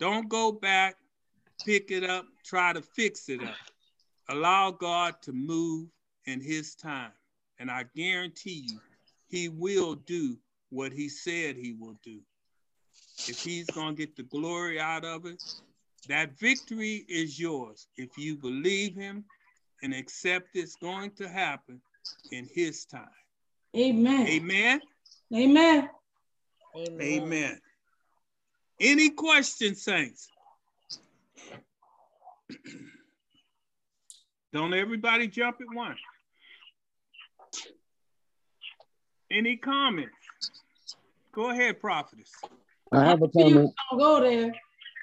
[0.00, 0.96] Don't go back,
[1.64, 3.54] pick it up, try to fix it up.
[4.28, 5.88] Allow God to move
[6.26, 7.12] in His time.
[7.58, 8.80] And I guarantee you,
[9.28, 10.36] He will do
[10.70, 12.20] what He said He will do.
[13.28, 15.38] If He's going to get the glory out of it,
[16.08, 17.88] that victory is yours.
[17.96, 19.24] If you believe Him
[19.82, 21.80] and accept it's going to happen
[22.30, 23.08] in His time.
[23.76, 24.26] Amen.
[24.26, 24.80] Amen.
[25.34, 25.88] Amen.
[26.76, 27.00] Amen.
[27.00, 27.60] Amen.
[28.80, 30.28] Any questions, saints?
[34.56, 35.98] Don't everybody jump at once.
[39.30, 40.16] Any comments?
[41.34, 42.30] Go ahead, prophetess.
[42.90, 43.74] I have a You comment.
[43.90, 44.54] don't go there.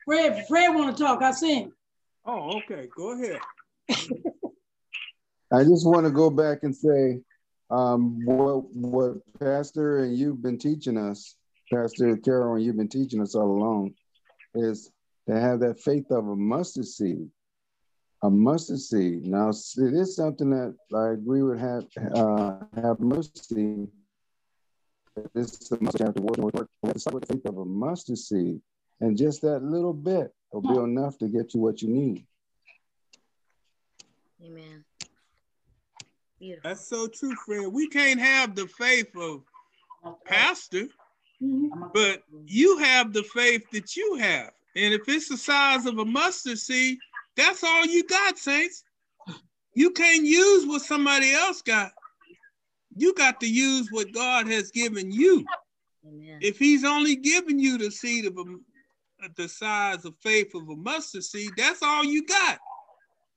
[0.05, 1.21] Fred, Fred want to talk.
[1.21, 1.71] I seen.
[2.25, 2.87] Oh, okay.
[2.97, 3.41] Go ahead.
[5.53, 7.19] I just want to go back and say
[7.69, 11.35] um, what what Pastor and you've been teaching us,
[11.71, 13.93] Pastor Carol, and you've been teaching us all along,
[14.55, 14.89] is
[15.29, 17.29] to have that faith of a mustard seed.
[18.23, 19.25] A mustard seed.
[19.25, 21.59] Now, it is something that I agree with.
[21.59, 23.89] Have uh, have mercy.
[25.33, 26.69] This is a mustard have to work, work, work.
[26.81, 28.61] We have to start with the faith of a mustard seed,
[29.01, 32.25] and just that little bit will be enough to get you what you need.
[34.41, 34.85] Amen.
[36.39, 36.69] Beautiful.
[36.69, 37.67] That's so true, Fred.
[37.67, 39.43] We can't have the faith of
[40.25, 40.87] pastor,
[41.93, 44.51] but you have the faith that you have.
[44.77, 46.99] And if it's the size of a mustard seed,
[47.35, 48.83] that's all you got, saints.
[49.75, 51.91] You can't use what somebody else got.
[52.95, 55.43] You got to use what God has given you.
[56.07, 56.39] Amen.
[56.41, 58.43] If he's only giving you the seed of a,
[59.35, 62.59] the size of faith of a mustard seed, that's all you got.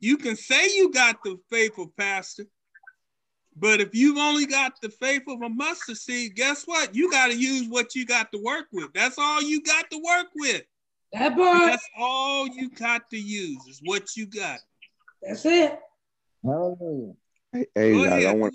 [0.01, 2.45] You can say you got the faith of a pastor,
[3.57, 6.95] but if you've only got the faith of a mustard seed, guess what?
[6.95, 8.93] You got to use what you got to work with.
[8.93, 10.63] That's all you got to work with.
[11.13, 11.71] That part.
[11.71, 14.59] That's all you got to use is what you got.
[15.23, 15.79] That's it.
[16.45, 17.15] Hallelujah.
[17.53, 18.55] Hey, hey, Go guys, I want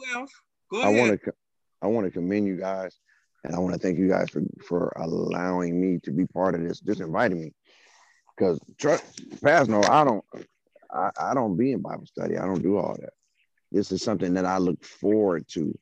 [0.70, 1.00] Go I ahead.
[1.00, 1.34] want to
[1.82, 2.98] I want to commend you guys,
[3.44, 6.62] and I want to thank you guys for for allowing me to be part of
[6.62, 7.54] this, just inviting me.
[8.36, 9.04] Because trust,
[9.44, 10.24] past no, I don't,
[10.92, 12.38] I, I don't be in Bible study.
[12.38, 13.14] I don't do all that.
[13.72, 15.78] This is something that I look forward to,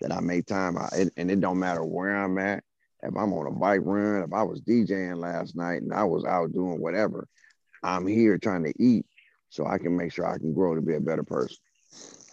[0.00, 0.76] that I make time.
[0.76, 2.64] I, and, and it don't matter where I'm at.
[3.06, 6.24] If I'm on a bike run, if I was DJing last night and I was
[6.24, 7.28] out doing whatever,
[7.82, 9.06] I'm here trying to eat
[9.48, 11.56] so I can make sure I can grow to be a better person.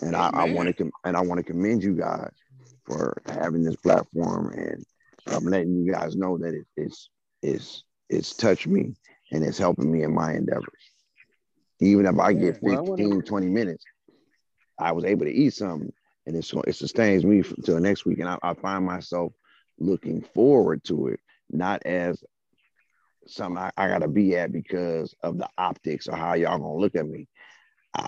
[0.01, 2.31] And I, I want to and I want to commend you guys
[2.85, 4.83] for having this platform and
[5.27, 7.09] I'm letting you guys know that it, it's
[7.41, 8.95] it's it's touched me
[9.31, 10.67] and it's helping me in my endeavors.
[11.79, 13.85] Even if I get Well, I 15, 20 minutes,
[14.79, 15.91] I was able to eat something
[16.25, 18.19] and it's, it sustains me till next week.
[18.19, 19.33] And I, I find myself
[19.79, 22.23] looking forward to it, not as
[23.27, 26.95] something I, I gotta be at because of the optics or how y'all gonna look
[26.95, 27.27] at me.
[27.93, 28.07] I,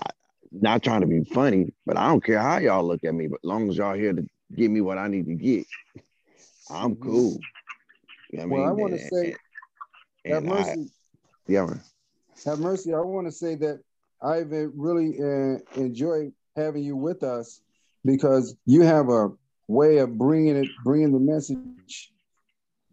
[0.52, 3.40] not trying to be funny, but I don't care how y'all look at me, but
[3.42, 4.24] long as y'all here to
[4.54, 5.66] give me what I need to get,
[6.70, 7.38] I'm cool.
[8.30, 8.80] You know what Well, I mean?
[8.80, 9.36] want to say,
[10.24, 10.90] and- have and I- mercy,
[11.46, 11.80] yeah, man.
[12.44, 12.94] have mercy.
[12.94, 13.80] I want to say that
[14.22, 17.60] I've really uh, enjoyed having you with us
[18.04, 19.30] because you have a
[19.68, 22.12] way of bringing it, bringing the message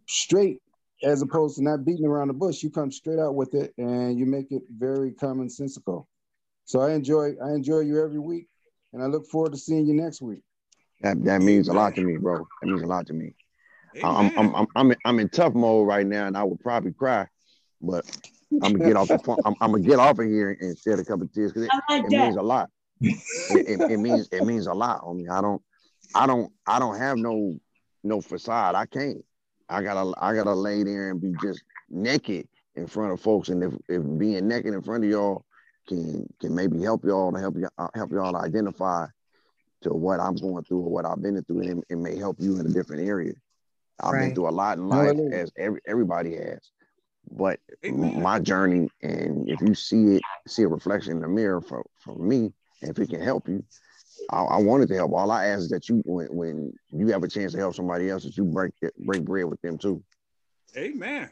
[0.06, 0.58] straight,
[1.02, 2.62] as opposed to not beating around the bush.
[2.62, 6.06] You come straight out with it, and you make it very commonsensical.
[6.64, 8.48] So I enjoy, I enjoy you every week,
[8.92, 10.42] and I look forward to seeing you next week.
[11.02, 12.46] That that means a lot to me, bro.
[12.62, 13.34] That means a lot to me.
[14.02, 16.92] I'm, I'm, I'm, I'm, in, I'm in tough mode right now, and I would probably
[16.92, 17.28] cry,
[17.80, 18.04] but
[18.62, 19.38] I'm gonna get off the phone.
[19.44, 21.70] I'm, I'm gonna get off of here and shed a couple of tears because it,
[21.88, 22.70] like it means a lot.
[23.00, 23.12] It,
[23.50, 25.28] it, it means it means a lot on me.
[25.28, 25.60] I don't,
[26.14, 27.58] I don't, I don't have no
[28.02, 28.74] no facade.
[28.74, 29.24] I can't.
[29.68, 33.62] I gotta I gotta lay there and be just naked in front of folks, and
[33.62, 35.44] if, if being naked in front of y'all
[35.88, 39.06] can can maybe help y'all to help you uh, help y'all to identify
[39.82, 42.36] to what I'm going through or what I've been through, and it, it may help
[42.40, 43.32] you in a different area.
[44.00, 45.36] I've been through a lot in life, Hallelujah.
[45.36, 46.58] as every, everybody has,
[47.30, 48.20] but Amen.
[48.20, 52.16] my journey, and if you see it, see a reflection in the mirror for, for
[52.16, 52.52] me,
[52.82, 53.64] and if it can help you,
[54.30, 55.12] I, I wanted to help.
[55.12, 58.10] All I ask is that you, when, when you have a chance to help somebody
[58.10, 60.02] else, that you break break bread with them too.
[60.76, 61.30] Amen.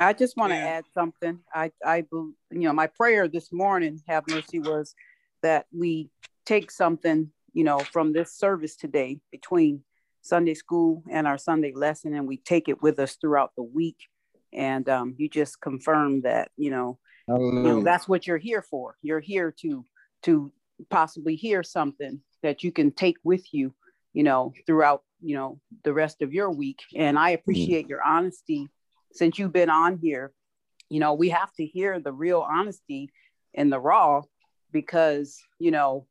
[0.00, 0.66] I just want to Yeah.
[0.66, 1.40] add something.
[1.52, 4.94] I, I, you know, my prayer this morning, have mercy, was
[5.42, 6.10] that we
[6.46, 9.82] take something, you know, from this service today between
[10.22, 13.96] Sunday school and our Sunday lesson, and we take it with us throughout the week.
[14.52, 16.98] And um, you just confirm that, you know,
[17.28, 18.96] you know, that's what you're here for.
[19.02, 19.84] You're here to
[20.22, 20.52] to
[20.90, 23.74] possibly hear something that you can take with you,
[24.12, 26.80] you know, throughout, you know, the rest of your week.
[26.94, 28.68] And I appreciate your honesty
[29.12, 30.32] since you've been on here.
[30.88, 33.10] You know, we have to hear the real honesty
[33.54, 34.22] and the raw
[34.72, 36.06] because, you know,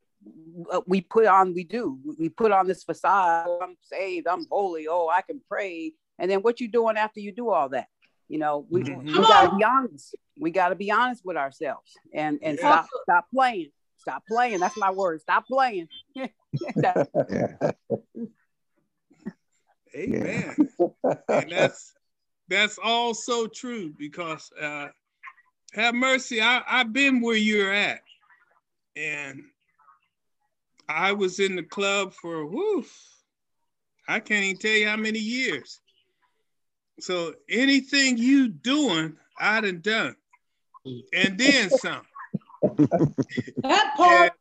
[0.88, 3.46] we put on, we do, we put on this facade.
[3.48, 5.94] "Oh, I'm saved, I'm holy, oh, I can pray.
[6.20, 7.88] And then what you doing after you do all that?
[8.28, 9.06] You know, we, Mhm.
[9.06, 10.16] we gotta be honest.
[10.40, 12.66] We gotta be honest with ourselves and and Yeah.
[12.84, 13.72] stop stop playing.
[14.08, 14.62] Stop playing.
[14.62, 15.20] That's my word.
[15.22, 15.90] Stop playing.
[16.78, 17.72] That- Yeah.
[19.96, 20.56] Amen.
[21.30, 21.94] and that's
[22.48, 24.88] that's all so true because uh
[25.74, 28.00] have mercy I, i've been where you're at
[28.96, 29.44] and
[30.90, 32.86] i was in the club for whoo,
[34.08, 35.80] i can't even tell you how many years
[37.00, 40.16] so anything you doing i done done
[41.14, 42.02] and then some
[43.64, 44.34] That part,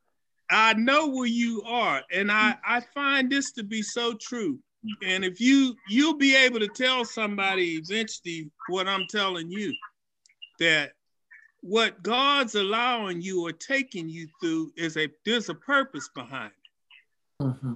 [0.51, 4.59] I know where you are, and I I find this to be so true.
[5.05, 9.75] And if you you'll be able to tell somebody eventually what I'm telling you,
[10.61, 10.93] that
[11.61, 17.45] what God's allowing you or taking you through is a there's a purpose behind it.
[17.45, 17.73] Mm-hmm.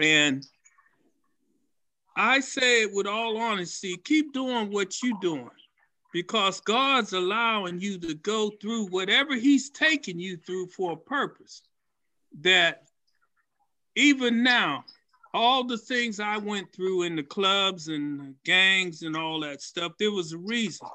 [0.00, 0.46] And
[2.16, 5.50] I say it with all honesty, keep doing what you're doing
[6.12, 11.62] because God's allowing you to go through whatever He's taking you through for a purpose.
[12.40, 12.84] That
[13.96, 14.84] even now,
[15.32, 19.62] all the things I went through in the clubs and the gangs and all that
[19.62, 20.88] stuff, there was a reason.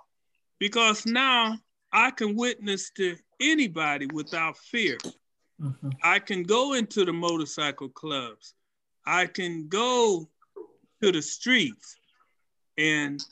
[0.59, 1.57] Because now
[1.91, 4.97] I can witness to anybody without fear.
[5.61, 5.93] Mhm.
[6.03, 8.53] I can go into the motorcycle clubs.
[9.05, 10.29] I can go
[11.01, 11.95] to the streets
[12.77, 13.23] and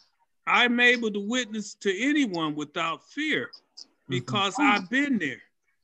[0.46, 3.86] I'm able to witness to anyone without fear mm-hmm.
[4.10, 4.64] because oh.
[4.64, 5.41] I've been there.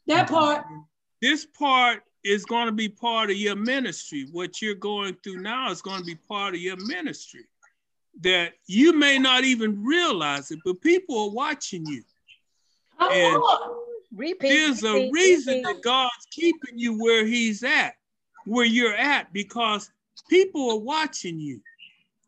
[0.08, 0.36] that mm-hmm.
[0.36, 0.66] part,
[1.22, 4.28] This part is going to be part of your ministry.
[4.32, 7.46] What you're going through now is going to be part of your ministry.
[8.22, 12.04] That you may not even realize it, but people are watching you.
[12.98, 13.44] come And-
[14.12, 14.50] Repeat.
[14.50, 15.66] There's a repeat, reason repeat.
[15.66, 17.94] that God's keeping you where He's at,
[18.46, 19.92] where you're at, because
[20.30, 21.62] people are watching you.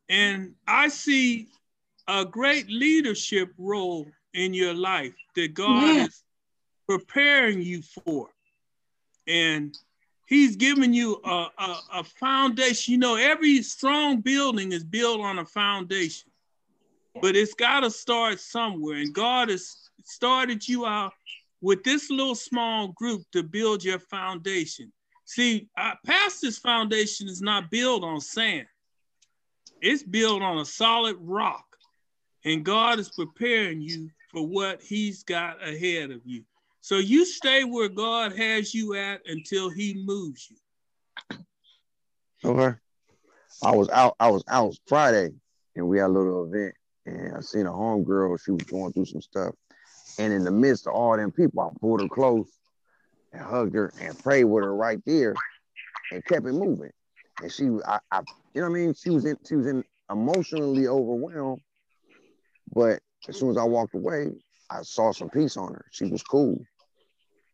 [0.09, 1.47] And I see
[2.11, 6.05] a great leadership role in your life that God Yeah.
[6.07, 6.23] is
[6.87, 8.29] preparing you for.
[9.27, 9.77] And
[10.27, 12.93] He's giving you a, a, a foundation.
[12.93, 16.29] You know, every strong building is built on a foundation,
[17.21, 18.97] but it's got to start somewhere.
[18.97, 21.13] And God has started you out
[21.61, 24.91] with this little small group to build your foundation.
[25.25, 28.67] See, uh, pastor's foundation is not built on sand.
[29.81, 31.70] It's built on a solid rock.
[32.45, 36.43] And God is preparing you for what he's got ahead of you.
[36.79, 40.57] So you stay where God has you at until he moves you.
[42.43, 42.75] Okay.
[43.63, 44.15] I was out.
[44.19, 45.29] I was out Friday,
[45.75, 46.73] and we had a little event,
[47.05, 48.39] and I seen a homegirl.
[48.43, 49.53] She was going through some stuff,
[50.17, 52.49] and in the midst of all them people, I pulled her close
[53.31, 55.35] and hugged her and prayed with her right there,
[56.11, 56.91] and kept it moving.
[57.41, 58.21] And she, I, I
[58.53, 58.95] you know what I mean?
[58.95, 61.61] She was in, she was in emotionally overwhelmed,
[62.73, 64.27] but as soon as I walked away,
[64.69, 65.85] I saw some peace on her.
[65.91, 66.59] She was cool.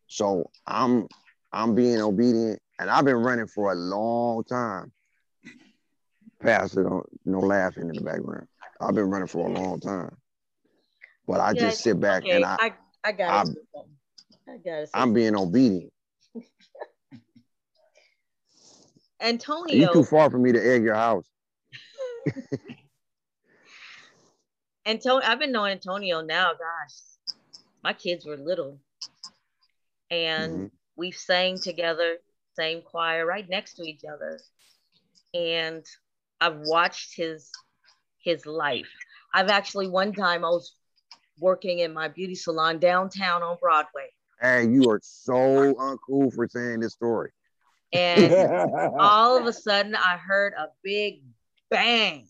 [0.08, 1.08] So I'm,
[1.52, 4.92] I'm being obedient, and I've been running for a long time.
[6.40, 8.48] Pastor, don't no laughing in the background.
[8.80, 10.16] I've been running for a long time,
[11.28, 12.74] but I Yeah, just sit back Okay, and I, I,
[13.06, 13.58] I got it.
[14.48, 14.90] I got it.
[14.94, 15.92] I'm being obedient.
[19.20, 19.76] Antonio.
[19.76, 21.26] You too far for me to egg your house.
[24.88, 26.96] Antonio, I've been knowing Antonio now, gosh,
[27.84, 28.80] my kids were little.
[30.10, 30.72] And Mhm.
[30.96, 32.18] we sang together,
[32.56, 34.40] same choir, right next to each other.
[35.34, 35.86] And
[36.40, 37.52] I've watched his
[38.20, 38.90] his life.
[39.34, 40.74] I've actually one time I was
[41.40, 44.10] working in my beauty salon downtown on Broadway.
[44.42, 45.34] Hey, you are so
[45.76, 47.32] uncool for saying this story.
[47.92, 48.34] And
[49.00, 51.22] all of a sudden I heard a big
[51.70, 52.28] bang.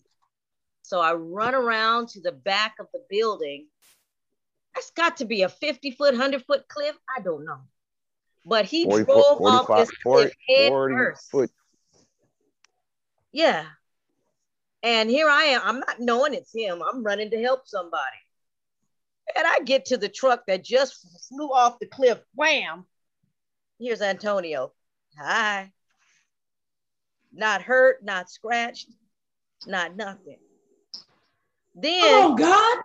[0.88, 3.66] So I run around to the back of the building.
[4.74, 6.96] That's got to be a 50 foot, 100 foot cliff.
[7.14, 7.58] I don't know.
[8.46, 11.30] but he 40 drove foot, off 45, this 40, cliff head 40 first.
[11.30, 11.50] foot.
[13.32, 13.66] Yeah.
[14.82, 15.60] And here I am.
[15.62, 16.80] I'm not knowing it's him.
[16.82, 18.16] I'm running to help somebody.
[19.36, 22.18] And I get to the truck that just flew off the cliff.
[22.34, 22.86] Wham!
[23.78, 24.72] Here's Antonio.
[25.18, 25.70] Hi.
[27.30, 28.88] Not hurt, not scratched,
[29.66, 30.38] not nothing.
[31.80, 32.82] Then, Oh God.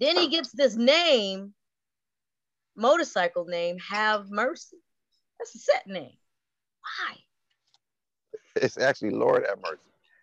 [0.00, 1.54] then he gets this name,
[2.76, 4.78] motorcycle name, Have Mercy.
[5.38, 6.16] That's a set name.
[6.80, 7.16] Why?
[8.56, 9.78] It's actually Lord have mercy.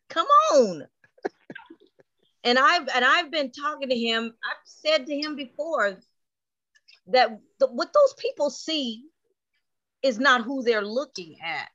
[0.09, 0.83] Come on.
[2.43, 4.33] and I've and I've been talking to him.
[4.43, 5.97] I've said to him before
[7.07, 9.05] that the, what those people see
[10.03, 11.69] is not who they're looking at.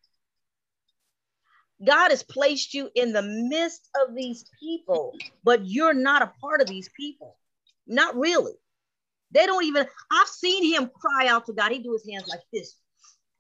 [1.84, 6.60] God has placed you in the midst of these people, but you're not a part
[6.60, 7.36] of these people.
[7.86, 8.52] Not really.
[9.32, 11.72] They don't even, I've seen him cry out to God.
[11.72, 12.74] He do his hands like this.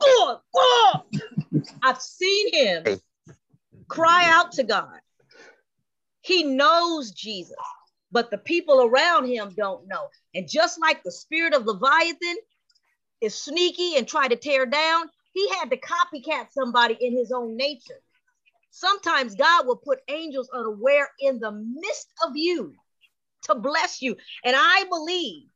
[0.00, 1.02] Oh, oh.
[1.82, 3.00] I've seen him
[3.88, 5.00] cry out to God.
[6.22, 7.56] He knows Jesus,
[8.12, 10.08] but the people around him don't know.
[10.34, 12.36] And just like the spirit of Leviathan
[13.20, 17.56] is sneaky and try to tear down, he had to copycat somebody in his own
[17.56, 18.00] nature.
[18.70, 22.74] Sometimes God will put angels unaware in the midst of you
[23.42, 24.16] to bless you.
[24.44, 25.48] And I believe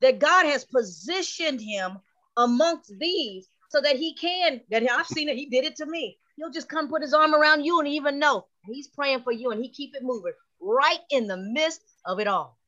[0.00, 1.98] that God has positioned him
[2.36, 6.18] amongst these so that he can, that I've seen it, he did it to me.
[6.36, 9.50] He'll just come put his arm around you and even know he's praying for you
[9.50, 12.58] and he keep it moving right in the midst of it all.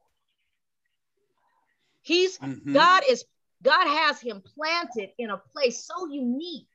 [2.03, 2.73] He's Mhm.
[2.73, 3.25] God is
[3.63, 6.69] God has him planted in a place so unique.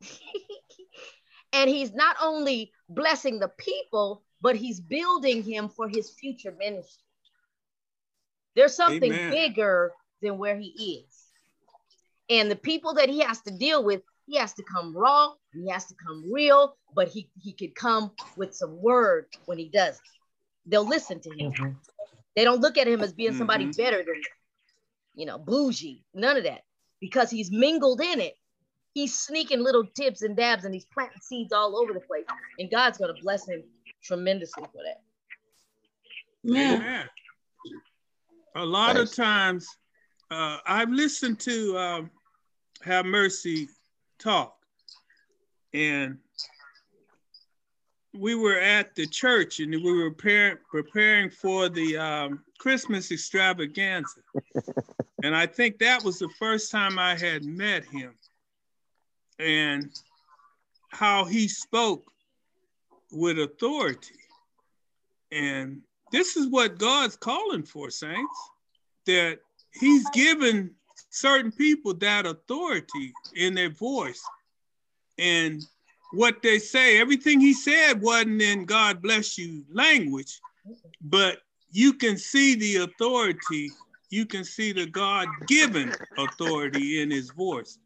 [1.52, 7.04] and he's not only blessing the people, but he's building him for his future ministry.
[8.56, 9.30] There's something Amen.
[9.30, 9.92] bigger
[10.22, 11.26] than where he is.
[12.28, 15.68] And the people that he has to deal with, he has to come raw, he
[15.68, 19.96] has to come real, but he, he could come with some word when he does.
[19.96, 20.00] it.
[20.66, 21.52] They'll listen to him.
[21.52, 21.76] Mhm.
[22.36, 23.76] They don't look at him as being somebody Mhm.
[23.76, 24.22] better than
[25.14, 26.62] you know, bougie, none of that.
[27.00, 28.34] Because he's mingled in it.
[28.94, 32.24] He's sneaking little tips and dabs and he's planting seeds all over the place.
[32.58, 33.62] And God's going to bless him
[34.02, 35.00] tremendously for that.
[36.42, 36.80] Man.
[36.80, 37.08] Amen.
[38.56, 39.68] A lot of times,
[40.30, 42.10] uh, I've listened to um,
[42.82, 43.68] Have Mercy
[44.18, 44.56] talk,
[45.72, 46.18] and
[48.12, 54.20] we were at the church and we were preparing, preparing for the um, Christmas extravaganza.
[55.22, 58.14] and I think that was the first time I had met him
[59.40, 59.90] and
[60.90, 62.04] how he spoke
[63.12, 64.14] with authority.
[65.32, 65.82] And
[66.12, 68.38] this is what God's calling for, saints,
[69.06, 69.38] that
[69.72, 70.74] he's given
[71.10, 74.22] certain people that authority in their voice.
[75.18, 75.62] And
[76.12, 80.40] what they say, everything he said wasn't in God bless you language,
[81.02, 81.38] but
[81.70, 83.70] you can see the authority,
[84.10, 87.78] you can see the God given authority in his voice.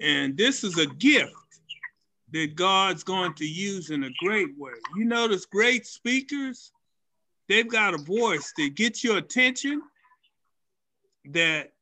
[0.00, 1.32] And this is a gift
[2.32, 4.72] that God's going to use in a great way.
[4.96, 6.72] You notice great speakers,
[7.48, 9.82] they've got a voice that gets your attention,
[11.26, 11.72] that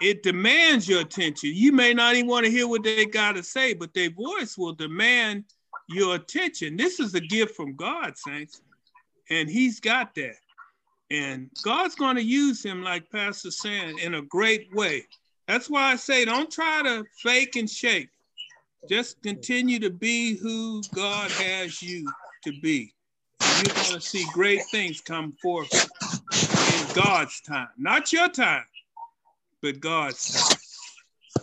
[0.00, 1.50] it demands your attention.
[1.54, 4.56] You may not even want to hear what they got to say, but their voice
[4.58, 5.44] will demand
[5.88, 6.76] your attention.
[6.76, 8.62] This is a gift from God, saints,
[9.30, 10.36] and He's got that.
[11.10, 15.06] And God's going to use him, like Pastor saying, in a great way.
[15.46, 18.08] That's why I say, don't try to fake and shake.
[18.88, 22.10] Just continue to be who God has you
[22.44, 22.92] to be.
[23.40, 28.64] And you're going to see great things come forth in God's time, not your time,
[29.62, 30.58] but God's time.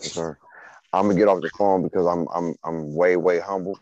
[0.02, 0.38] Yes, sir.
[0.94, 3.80] I'm gonna get off the phone because I'm I'm I'm way way humble,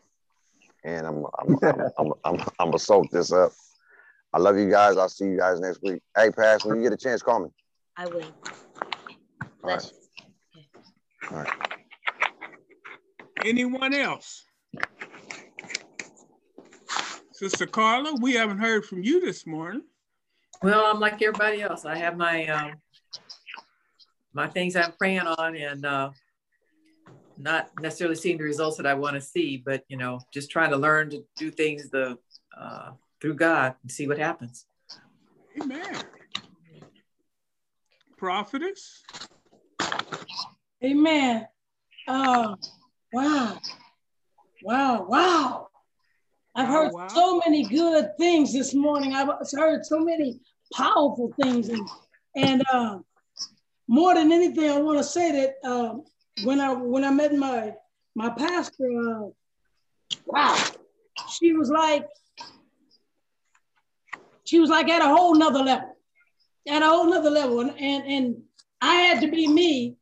[0.83, 3.51] and I'm I'm I'm I'm, I'm, I'm gonna soak this up.
[4.31, 4.95] I love you guys.
[4.95, 6.01] I'll see you guys next week.
[6.15, 7.49] Hey, Pass, when you get a chance, call me.
[7.97, 8.21] I will.
[8.23, 9.98] All Bless right.
[11.31, 11.49] All right.
[13.45, 14.43] Anyone else?
[17.31, 19.83] Sister Carla, we haven't heard from you this morning.
[20.61, 21.85] Well, I'm like everybody else.
[21.85, 22.73] I have my um,
[24.33, 26.11] my things I'm praying on, and uh,
[27.37, 30.71] not necessarily seeing the results that I want to see, but you know, just trying
[30.71, 32.17] to learn to do things the
[32.57, 34.65] uh, through God and see what happens.
[35.61, 36.01] Amen.
[38.17, 39.03] Prophetess?
[40.83, 41.45] Amen.
[42.07, 42.55] Uh,
[43.11, 43.59] wow.
[44.63, 45.05] Wow.
[45.07, 45.67] Wow.
[46.55, 47.07] I've heard wow.
[47.07, 49.13] so many good things this morning.
[49.13, 50.39] I've heard so many
[50.73, 51.69] powerful things.
[51.69, 51.89] And,
[52.35, 52.99] and uh,
[53.87, 55.95] more than anything, I want to say that uh,
[56.43, 57.73] when I when I met my
[58.15, 59.27] my pastor, uh,
[60.25, 60.63] wow,
[61.29, 62.07] she was like
[64.45, 65.97] she was like at a whole nother level,
[66.67, 68.41] at a whole nother level, and and, and
[68.81, 69.98] I had to be me,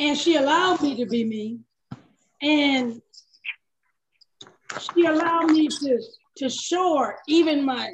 [0.00, 1.58] and she allowed me to be me,
[2.42, 3.00] and
[4.80, 6.00] she allowed me to
[6.38, 7.90] to show even my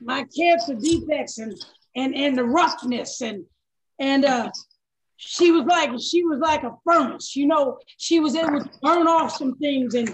[0.00, 1.54] my character defects and
[1.94, 3.20] and and the roughness.
[3.20, 3.44] And
[3.98, 4.50] and uh
[5.16, 7.78] she was like she was like a furnace you know?
[7.98, 10.10] She was able to burn off some things and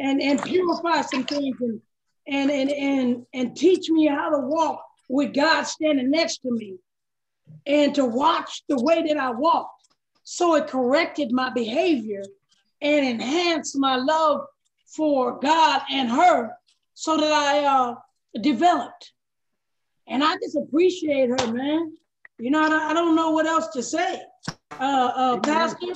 [0.00, 1.80] and and purify some things and
[2.26, 6.76] and and and, and teach me how to walk with god standing next to me
[7.66, 9.77] and to watch the way that i walked
[10.30, 12.22] so it corrected my behavior
[12.82, 14.42] and enhanced my love
[14.86, 16.50] for god and her
[16.92, 17.94] so that i uh,
[18.42, 19.12] developed.
[20.06, 21.96] And i just appreciate her man.
[22.38, 24.20] You know, I don't know what else to say,
[24.78, 25.94] uh, uh, Pastor,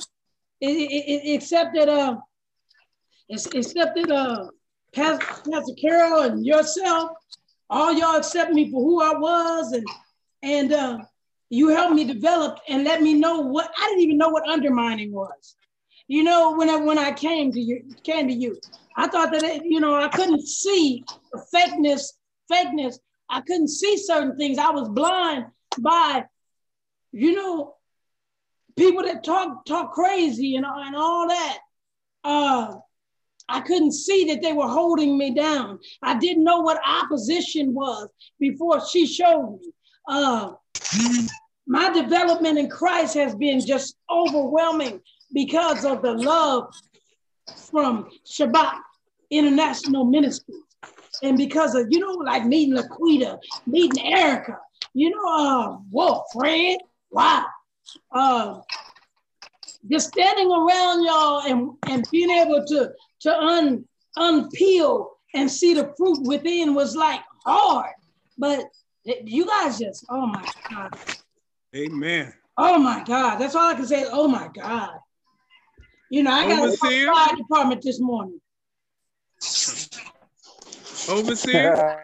[0.59, 2.17] except that, uh,
[3.29, 4.47] except that, uh,
[4.95, 7.11] Pastor, Pastor Carol and yourself,
[7.69, 9.87] all y'all accept me for who I was, and
[10.41, 10.97] and uh,
[11.53, 15.11] you helped me develop and let me know what I didn't even know what undermining
[15.11, 15.55] was.
[16.07, 18.57] You know, when I when I came to you, came to you,
[18.97, 21.03] I thought that it, you know I couldn't see
[21.53, 22.13] fakeness,
[22.51, 22.99] fakeness.
[23.29, 24.57] I couldn't see certain things.
[24.57, 25.45] I was blind
[25.79, 26.25] by
[27.13, 27.75] you know,
[28.75, 31.59] people that talk talk crazy and, and all that,
[32.23, 32.75] uh,
[33.47, 35.79] I couldn't see that they were holding me down.
[36.01, 39.71] I didn't know what opposition was before she showed me.
[40.07, 40.53] Uh,
[41.67, 45.01] my development in Christ has been just overwhelming
[45.33, 46.73] because of the love
[47.71, 48.79] from Shabbat
[49.29, 50.59] International Ministries.
[51.21, 54.57] And because of, you know, like meeting Laquita, meeting Erica,
[54.93, 56.79] you know, uh, whoa, Fred,
[57.11, 57.45] wow.
[58.11, 58.59] Uh,
[59.89, 62.91] just standing around y'all and, and being able to,
[63.21, 63.85] to un,
[64.17, 67.91] unpeel and see the fruit within was like hard.
[68.37, 68.65] But
[69.05, 70.97] you guys just, oh my God.
[71.75, 72.33] Amen.
[72.57, 73.37] Oh my God.
[73.37, 74.05] That's all I can say.
[74.11, 74.91] Oh my God.
[76.09, 77.09] You know, I got Overseer?
[77.09, 78.39] a fire department this morning.
[81.09, 82.03] Overseer?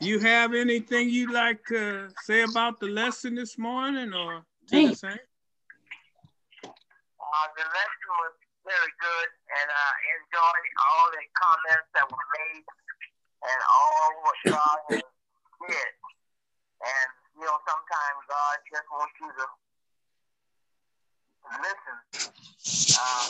[0.00, 4.94] You have anything you'd like to say about the lesson this morning or to the
[4.94, 5.18] same?
[6.62, 9.88] Uh, the lesson was very good, and I
[10.20, 12.64] enjoyed all the comments that were made
[13.42, 15.02] and all what God has
[15.66, 15.92] did.
[16.78, 17.08] And,
[17.38, 19.46] you know, sometimes God just wants you to
[21.62, 21.98] listen.
[22.98, 23.24] Uh,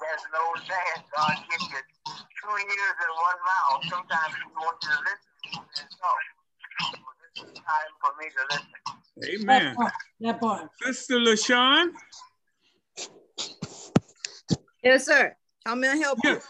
[0.00, 3.84] there's no saying God gives you two ears and one mouth.
[3.92, 5.28] Sometimes He wants you to listen
[5.92, 6.08] So,
[7.52, 8.80] time for me to listen.
[9.44, 9.64] Amen.
[9.64, 9.92] That part.
[10.20, 10.70] That part.
[10.80, 11.92] Sister LaShawn?
[14.82, 15.36] Yes, sir.
[15.66, 16.46] How may I help yes.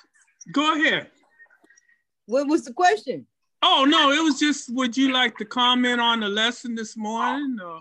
[0.46, 0.52] you?
[0.52, 1.10] Go ahead.
[2.26, 3.26] What was the question?
[3.60, 7.58] Oh, no, it was just, would you like to comment on the lesson this morning?
[7.60, 7.80] Or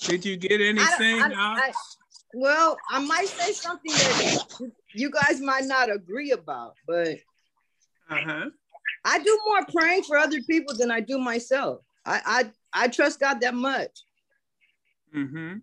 [0.00, 1.72] did you get anything I, I, I,
[2.32, 7.18] well, I might say something that you guys might not agree about, but
[8.08, 8.46] uh-huh.
[9.04, 11.80] I do more praying for other people than I do myself.
[12.06, 13.90] I I, I trust God that much.
[15.14, 15.56] Mm-hmm.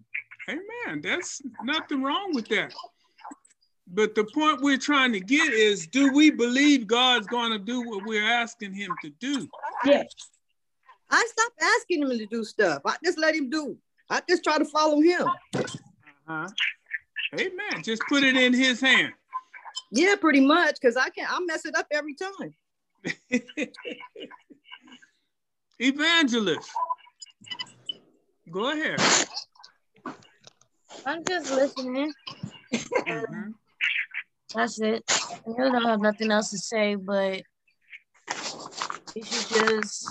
[0.49, 1.01] Amen.
[1.01, 2.73] That's nothing wrong with that.
[3.89, 7.81] But the point we're trying to get is do we believe God's going to do
[7.81, 9.47] what we're asking him to do?
[9.85, 10.07] Yes.
[11.09, 12.81] I stopped asking him to do stuff.
[12.85, 13.77] I just let him do.
[14.09, 15.25] I just try to follow him.
[15.55, 16.47] Uh-huh.
[17.39, 17.83] Amen.
[17.83, 19.13] Just put it in his hand.
[19.91, 20.75] Yeah, pretty much.
[20.81, 22.53] Because I can I mess it up every time.
[25.79, 26.69] Evangelist.
[28.51, 28.99] Go ahead.
[31.05, 32.11] I'm just listening.
[32.73, 33.51] Mm-hmm.
[34.57, 35.03] That's it.
[35.07, 37.43] I really don't have nothing else to say, but
[39.15, 40.09] you should just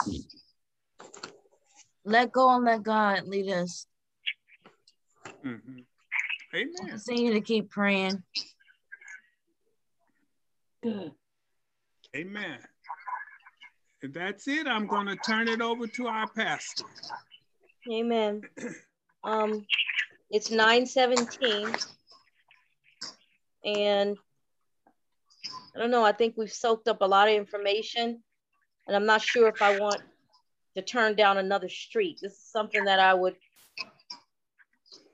[2.05, 3.89] let go and let God lead us.
[5.45, 5.81] Mm-hmm.
[6.55, 6.89] Amen.
[6.91, 8.23] Continue to keep praying.
[10.81, 11.11] Good.
[12.15, 12.59] Amen.
[14.01, 16.85] If that's it, I'm going to turn it over to our pastor.
[17.93, 18.43] Amen.
[19.25, 19.67] Um,
[20.31, 21.75] it's 917.
[23.65, 24.17] And
[25.77, 28.23] I don't know, I think we've soaked up a lot of information.
[28.87, 30.01] And I'm not sure if I want
[30.75, 32.19] to turn down another street.
[32.23, 33.37] This is something that I would,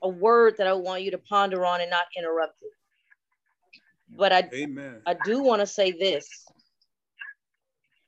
[0.01, 2.71] a word that I want you to ponder on and not interrupt it.
[4.15, 5.01] But I, Amen.
[5.05, 6.29] I do want to say this.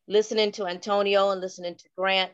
[0.08, 2.32] Listening to Antonio and listening to Grant,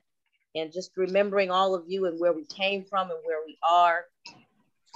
[0.55, 4.03] and just remembering all of you and where we came from and where we are.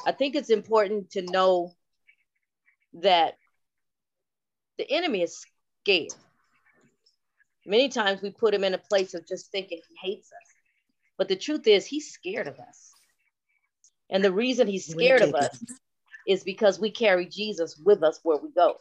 [0.05, 1.71] I think it's important to know
[3.01, 3.36] that
[4.78, 5.45] the enemy is
[5.84, 6.13] scared.
[7.65, 10.55] Many times we put him in a place of just thinking he hates us.
[11.17, 12.93] But the truth is, he's scared of us.
[14.09, 15.63] And the reason he's scared of us
[16.28, 18.76] is because we carry Jesus with us where we go.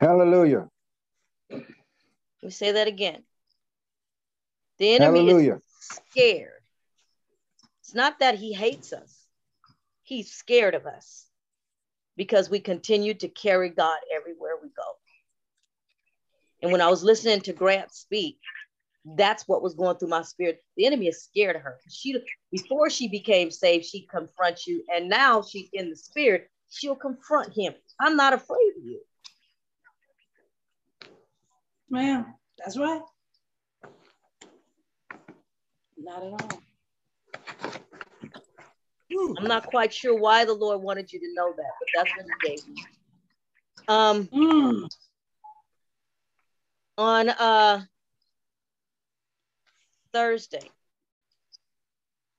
[0.00, 0.68] Hallelujah.
[1.50, 1.62] Let
[2.42, 3.22] me say that again.
[4.78, 5.54] The enemy Hallelujah.
[5.54, 5.62] is
[6.10, 6.52] scared.
[7.80, 9.26] It's not that he hates us,
[10.02, 11.27] he's scared of us
[12.18, 14.82] because we continue to carry God everywhere we go.
[16.60, 18.40] And when I was listening to Grant speak,
[19.16, 20.60] that's what was going through my spirit.
[20.76, 21.78] The enemy is scared of her.
[21.88, 22.16] She
[22.50, 26.50] before she became saved, she'd confront you, and now she's in the spirit.
[26.68, 27.72] She'll confront him.
[28.00, 29.00] I'm not afraid of you.
[31.88, 33.00] Ma'am, that's right.
[35.96, 37.82] Not at all.
[39.10, 42.26] I'm not quite sure why the Lord wanted you to know that, but that's what
[42.26, 42.84] He gave me.
[43.88, 44.88] Um, Mm.
[46.98, 47.84] on uh
[50.12, 50.70] Thursday,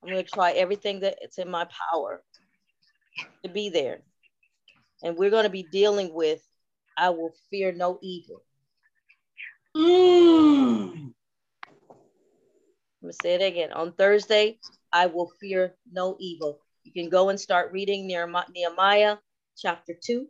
[0.02, 2.22] I'm going to try everything that it's in my power
[3.44, 4.02] to be there,
[5.02, 6.42] and we're going to be dealing with
[6.96, 8.42] "I will fear no evil."
[9.76, 10.92] Mm.
[10.94, 11.14] I'm
[13.02, 13.72] gonna say it again.
[13.72, 14.58] On Thursday,
[14.92, 16.60] I will fear no evil.
[16.84, 19.18] You can go and start reading Nehemi- Nehemiah
[19.56, 20.28] chapter two.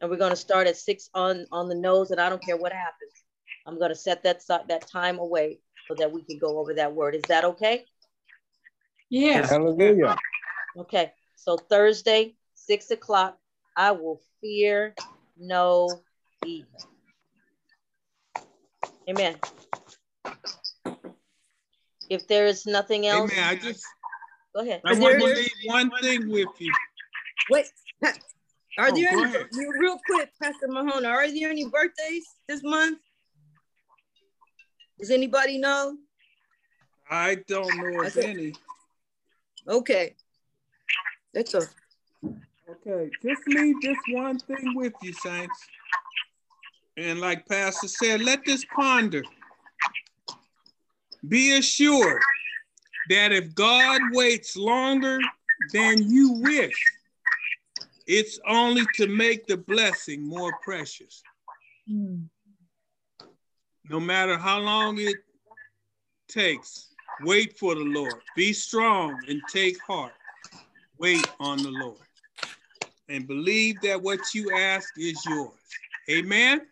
[0.00, 2.72] And we're gonna start at six on, on the nose, and I don't care what
[2.72, 3.24] happens.
[3.66, 6.94] I'm gonna set that si- that time away so that we can go over that
[6.94, 7.14] word.
[7.14, 7.84] Is that okay?
[9.08, 9.50] Yes.
[9.50, 10.16] Hallelujah.
[10.76, 11.12] Okay.
[11.36, 13.38] So Thursday, six o'clock,
[13.76, 14.94] I will fear
[15.36, 16.02] no
[16.44, 16.68] evil.
[19.08, 19.36] Amen.
[22.08, 23.44] If there is nothing else, Amen.
[23.44, 23.86] I just
[24.54, 24.82] go ahead.
[24.84, 26.72] I want to leave one thing with you.
[27.50, 27.66] Wait,
[28.02, 28.12] are
[28.78, 32.98] Oh, there go any, real quick, Pastor Mahona, are there any birthdays this month?
[34.98, 35.96] Does anybody know?
[37.10, 38.30] I don't know of Okay.
[38.30, 38.52] any.
[39.68, 40.14] Okay.
[41.32, 41.68] That's a,
[42.86, 45.68] Okay, just leave this one thing with you, saints.
[46.96, 49.24] And like Pastor said, let this ponder.
[51.28, 52.20] Be assured
[53.08, 55.18] that if God waits longer
[55.72, 56.92] than you wish,
[58.06, 61.22] it's only to make the blessing more precious.
[61.88, 62.24] Hmm.
[63.88, 65.24] No matter how long it
[66.28, 66.88] takes,
[67.20, 68.20] wait for the Lord.
[68.34, 70.14] Be strong and take heart.
[70.98, 71.98] Wait on the Lord.
[73.08, 75.52] And believe that what you ask is yours.
[76.10, 76.62] Amen.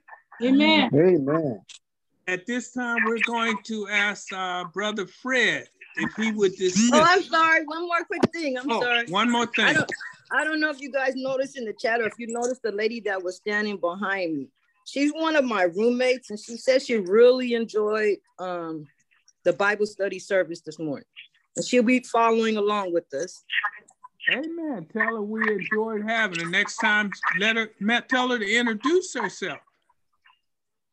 [0.42, 0.90] Amen.
[0.94, 1.61] Amen.
[2.29, 6.91] At this time, we're going to ask uh, Brother Fred if he would dismiss.
[6.95, 7.64] oh, I'm sorry.
[7.64, 8.57] One more quick thing.
[8.57, 9.07] I'm Oh, sorry.
[9.09, 9.75] one more I thing.
[9.75, 9.93] don't,
[10.31, 12.70] I don't know if you guys noticed in the chat or if you noticed the
[12.73, 14.49] lady that was standing behind me.
[14.87, 18.87] She's one of my roommates, and she said she really enjoyed um,
[19.45, 21.05] the Bible study service this morning.
[21.57, 23.45] And she'll be following along with us.
[24.33, 24.87] Amen.
[24.93, 26.51] Tell her we enjoyed having her.
[26.51, 29.59] Next time, let her Matt tell her to introduce herself.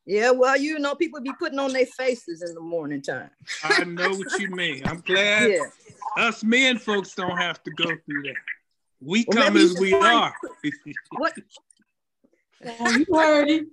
[0.06, 3.30] Yeah, well, you know, people be putting on their faces in the morning time.
[3.62, 4.86] I know what you mean.
[4.86, 5.66] I'm glad Yeah.
[6.16, 8.34] us men folks don't have to go through that.
[9.00, 10.34] We Well, come as we find- are.
[11.16, 11.34] What?
[12.80, 13.66] Oh, you heard it.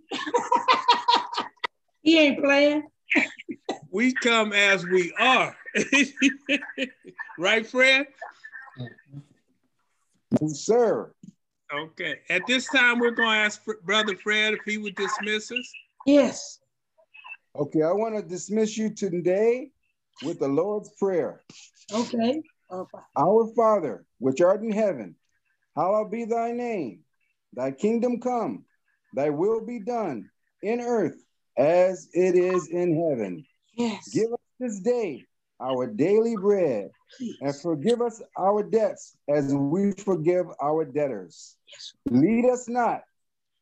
[2.01, 2.84] he ain't playing.
[3.89, 5.55] we come as we are.
[7.38, 8.07] right, Fred?
[10.41, 11.11] Yes, sir.
[11.73, 12.19] Okay.
[12.30, 15.73] At this time, we're going to ask Brother Fred if he would dismiss us.
[16.08, 16.60] Yes.
[17.53, 19.72] Okay, I want to dismiss you today
[20.24, 21.43] with the Lord's Prayer.
[21.93, 22.41] Okay.
[23.18, 25.16] Our Father, which art in heaven,
[25.76, 27.01] hallowed be thy name.
[27.53, 28.64] Thy kingdom come,
[29.14, 30.30] thy will be done
[30.64, 31.22] in earth
[31.58, 33.45] as it is in heaven.
[33.78, 34.08] Yes.
[34.14, 35.26] Give us this day
[35.60, 36.89] our daily bread
[37.41, 41.58] and forgive us our debts as we forgive our debtors.
[42.10, 43.01] Lead us not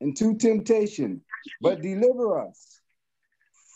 [0.02, 1.22] into temptation,
[1.62, 2.82] but deliver us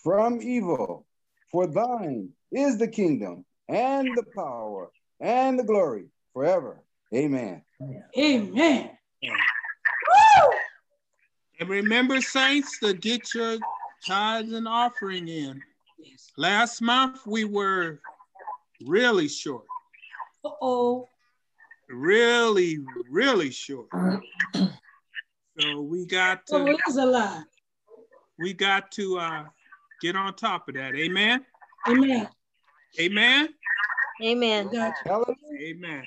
[0.03, 1.05] from evil.
[1.51, 6.83] For thine is the kingdom and the power and the glory forever.
[7.13, 7.63] Amen.
[8.17, 8.91] Amen.
[11.59, 13.57] And remember, saints, to get your
[14.07, 15.61] tithes and offering in.
[16.37, 17.99] Last month, we were
[18.85, 19.65] really short.
[20.45, 21.09] Uh-oh.
[21.89, 22.77] Really,
[23.09, 23.87] really short.
[25.59, 26.55] So we got to.
[26.55, 27.43] Oh, to it's a lie.
[28.39, 29.43] We got to uh,
[30.01, 30.95] get on top of that.
[30.95, 31.45] Amen.
[31.87, 32.27] Amen.
[32.99, 33.49] Amen.
[34.23, 34.69] Amen.
[34.71, 35.25] Gotcha.
[35.61, 36.03] Amen.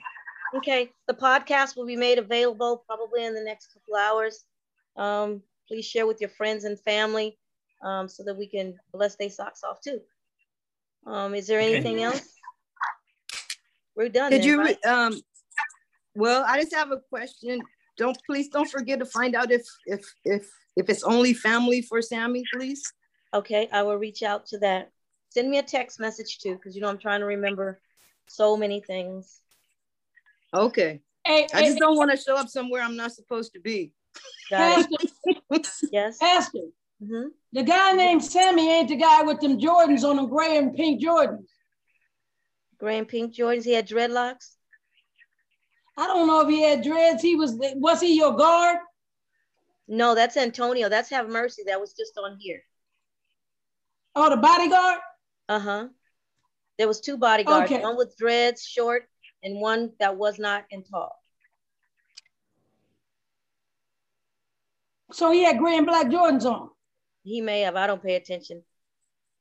[0.55, 4.45] Okay, the podcast will be made available probably in the next couple hours.
[4.97, 7.39] Um, please share with your friends and family
[7.83, 10.01] um, so that we can bless their socks off too.
[11.07, 11.75] Um, is there Okay.
[11.75, 12.29] anything else?
[13.97, 14.31] We're done.
[14.31, 14.85] Did then, you, right?
[14.87, 15.21] um,
[16.15, 17.63] well, I just have a question.
[17.97, 22.01] Don't, please don't forget to find out if, if, if, if it's only family for
[22.01, 22.93] Sammy, please.
[23.35, 24.91] Okay, I will reach out to that.
[25.31, 27.81] Send me a text message too, because you know I'm trying to remember
[28.27, 29.41] so many things.
[30.55, 31.01] Okay.
[31.25, 33.93] Hey, I hey, just don't want to show up somewhere I'm not supposed to be.
[34.51, 34.97] Pastor,
[35.91, 36.19] Yes.
[36.19, 36.61] Pastor,
[37.05, 40.75] hmm the guy named Sammy ain't the guy with them Jordans on them gray and
[40.75, 41.49] pink Jordans.
[42.79, 43.65] Gray and pink Jordans.
[43.65, 44.57] He had dreadlocks.
[45.97, 47.23] I don't know if he had dreads.
[47.23, 48.79] He was, was he your guard?
[49.93, 50.89] No, that's Antonio.
[50.89, 51.65] That's Have Mercy.
[51.67, 52.63] That was just on here.
[54.17, 55.01] Oh, the bodyguard?
[55.51, 55.89] Uh huh.
[56.79, 57.71] There was two bodyguards.
[57.71, 57.83] Okay.
[57.83, 59.07] One with dreads, short,
[59.43, 61.21] and one that was not and tall.
[65.13, 66.71] So he had gray and black Jordans on.
[67.23, 67.77] He may have.
[67.77, 68.63] I don't pay attention.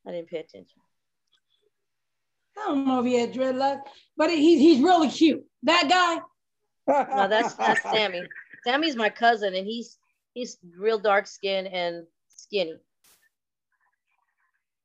[0.06, 0.82] I didn't pay attention.
[2.58, 3.84] I don't know if he had dreadlocks,
[4.18, 5.46] but he, he's really cute.
[5.62, 8.28] That guy, No, that's that's Sammy.
[8.64, 9.98] Sammy's my cousin, and he's
[10.34, 12.74] he's real dark skin and skinny.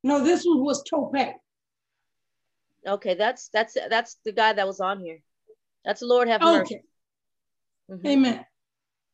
[0.03, 1.13] no, this one was Tope.
[2.85, 5.19] Okay, that's that's that's the guy that was on here.
[5.83, 6.75] That's the Lord have mercy.
[6.75, 6.83] Okay,
[7.89, 8.07] Mhm.
[8.07, 8.45] amen.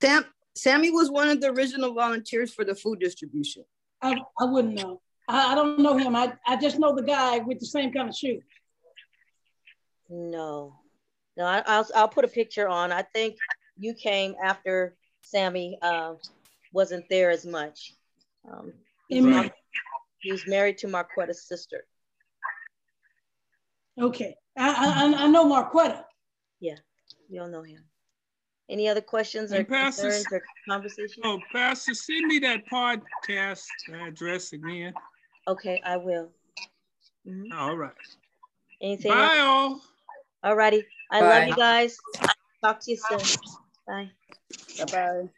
[0.01, 0.25] Sam,
[0.55, 3.63] Sammy was one of the original volunteers for the food distribution.
[4.01, 5.01] I, I wouldn't know.
[5.27, 6.15] I, I don't know him.
[6.15, 8.41] I, I just know the guy with the same kind of shoe.
[10.09, 10.75] No,
[11.37, 12.91] no, I, I'll I'll put a picture on.
[12.91, 13.37] I think
[13.77, 16.13] you came after Sammy uh,
[16.73, 17.93] wasn't there as much.
[18.49, 18.73] Um,
[19.07, 19.33] he's, Amen.
[19.33, 19.51] Mar-
[20.19, 21.85] he's married to Marquetta's sister.
[23.99, 26.03] Okay, I, I, I- I know Marquetta.
[26.59, 26.75] Yeah,
[27.29, 27.83] you don't know him.
[28.69, 31.19] Any other questions or And Pastor- concerns or conversations?
[31.25, 34.93] Oh, Pastor, send me that podcast address again.
[35.47, 36.29] Okay, I will.
[37.27, 37.53] Mhm.
[37.53, 37.91] All right.
[38.81, 39.39] Anything Bye, else?
[39.39, 39.81] all.
[40.43, 40.85] All righty.
[41.11, 41.27] I Bye.
[41.39, 41.97] love you guys.
[42.63, 43.19] Talk to you soon.
[43.87, 44.11] Bye.
[44.77, 45.29] Bye-bye.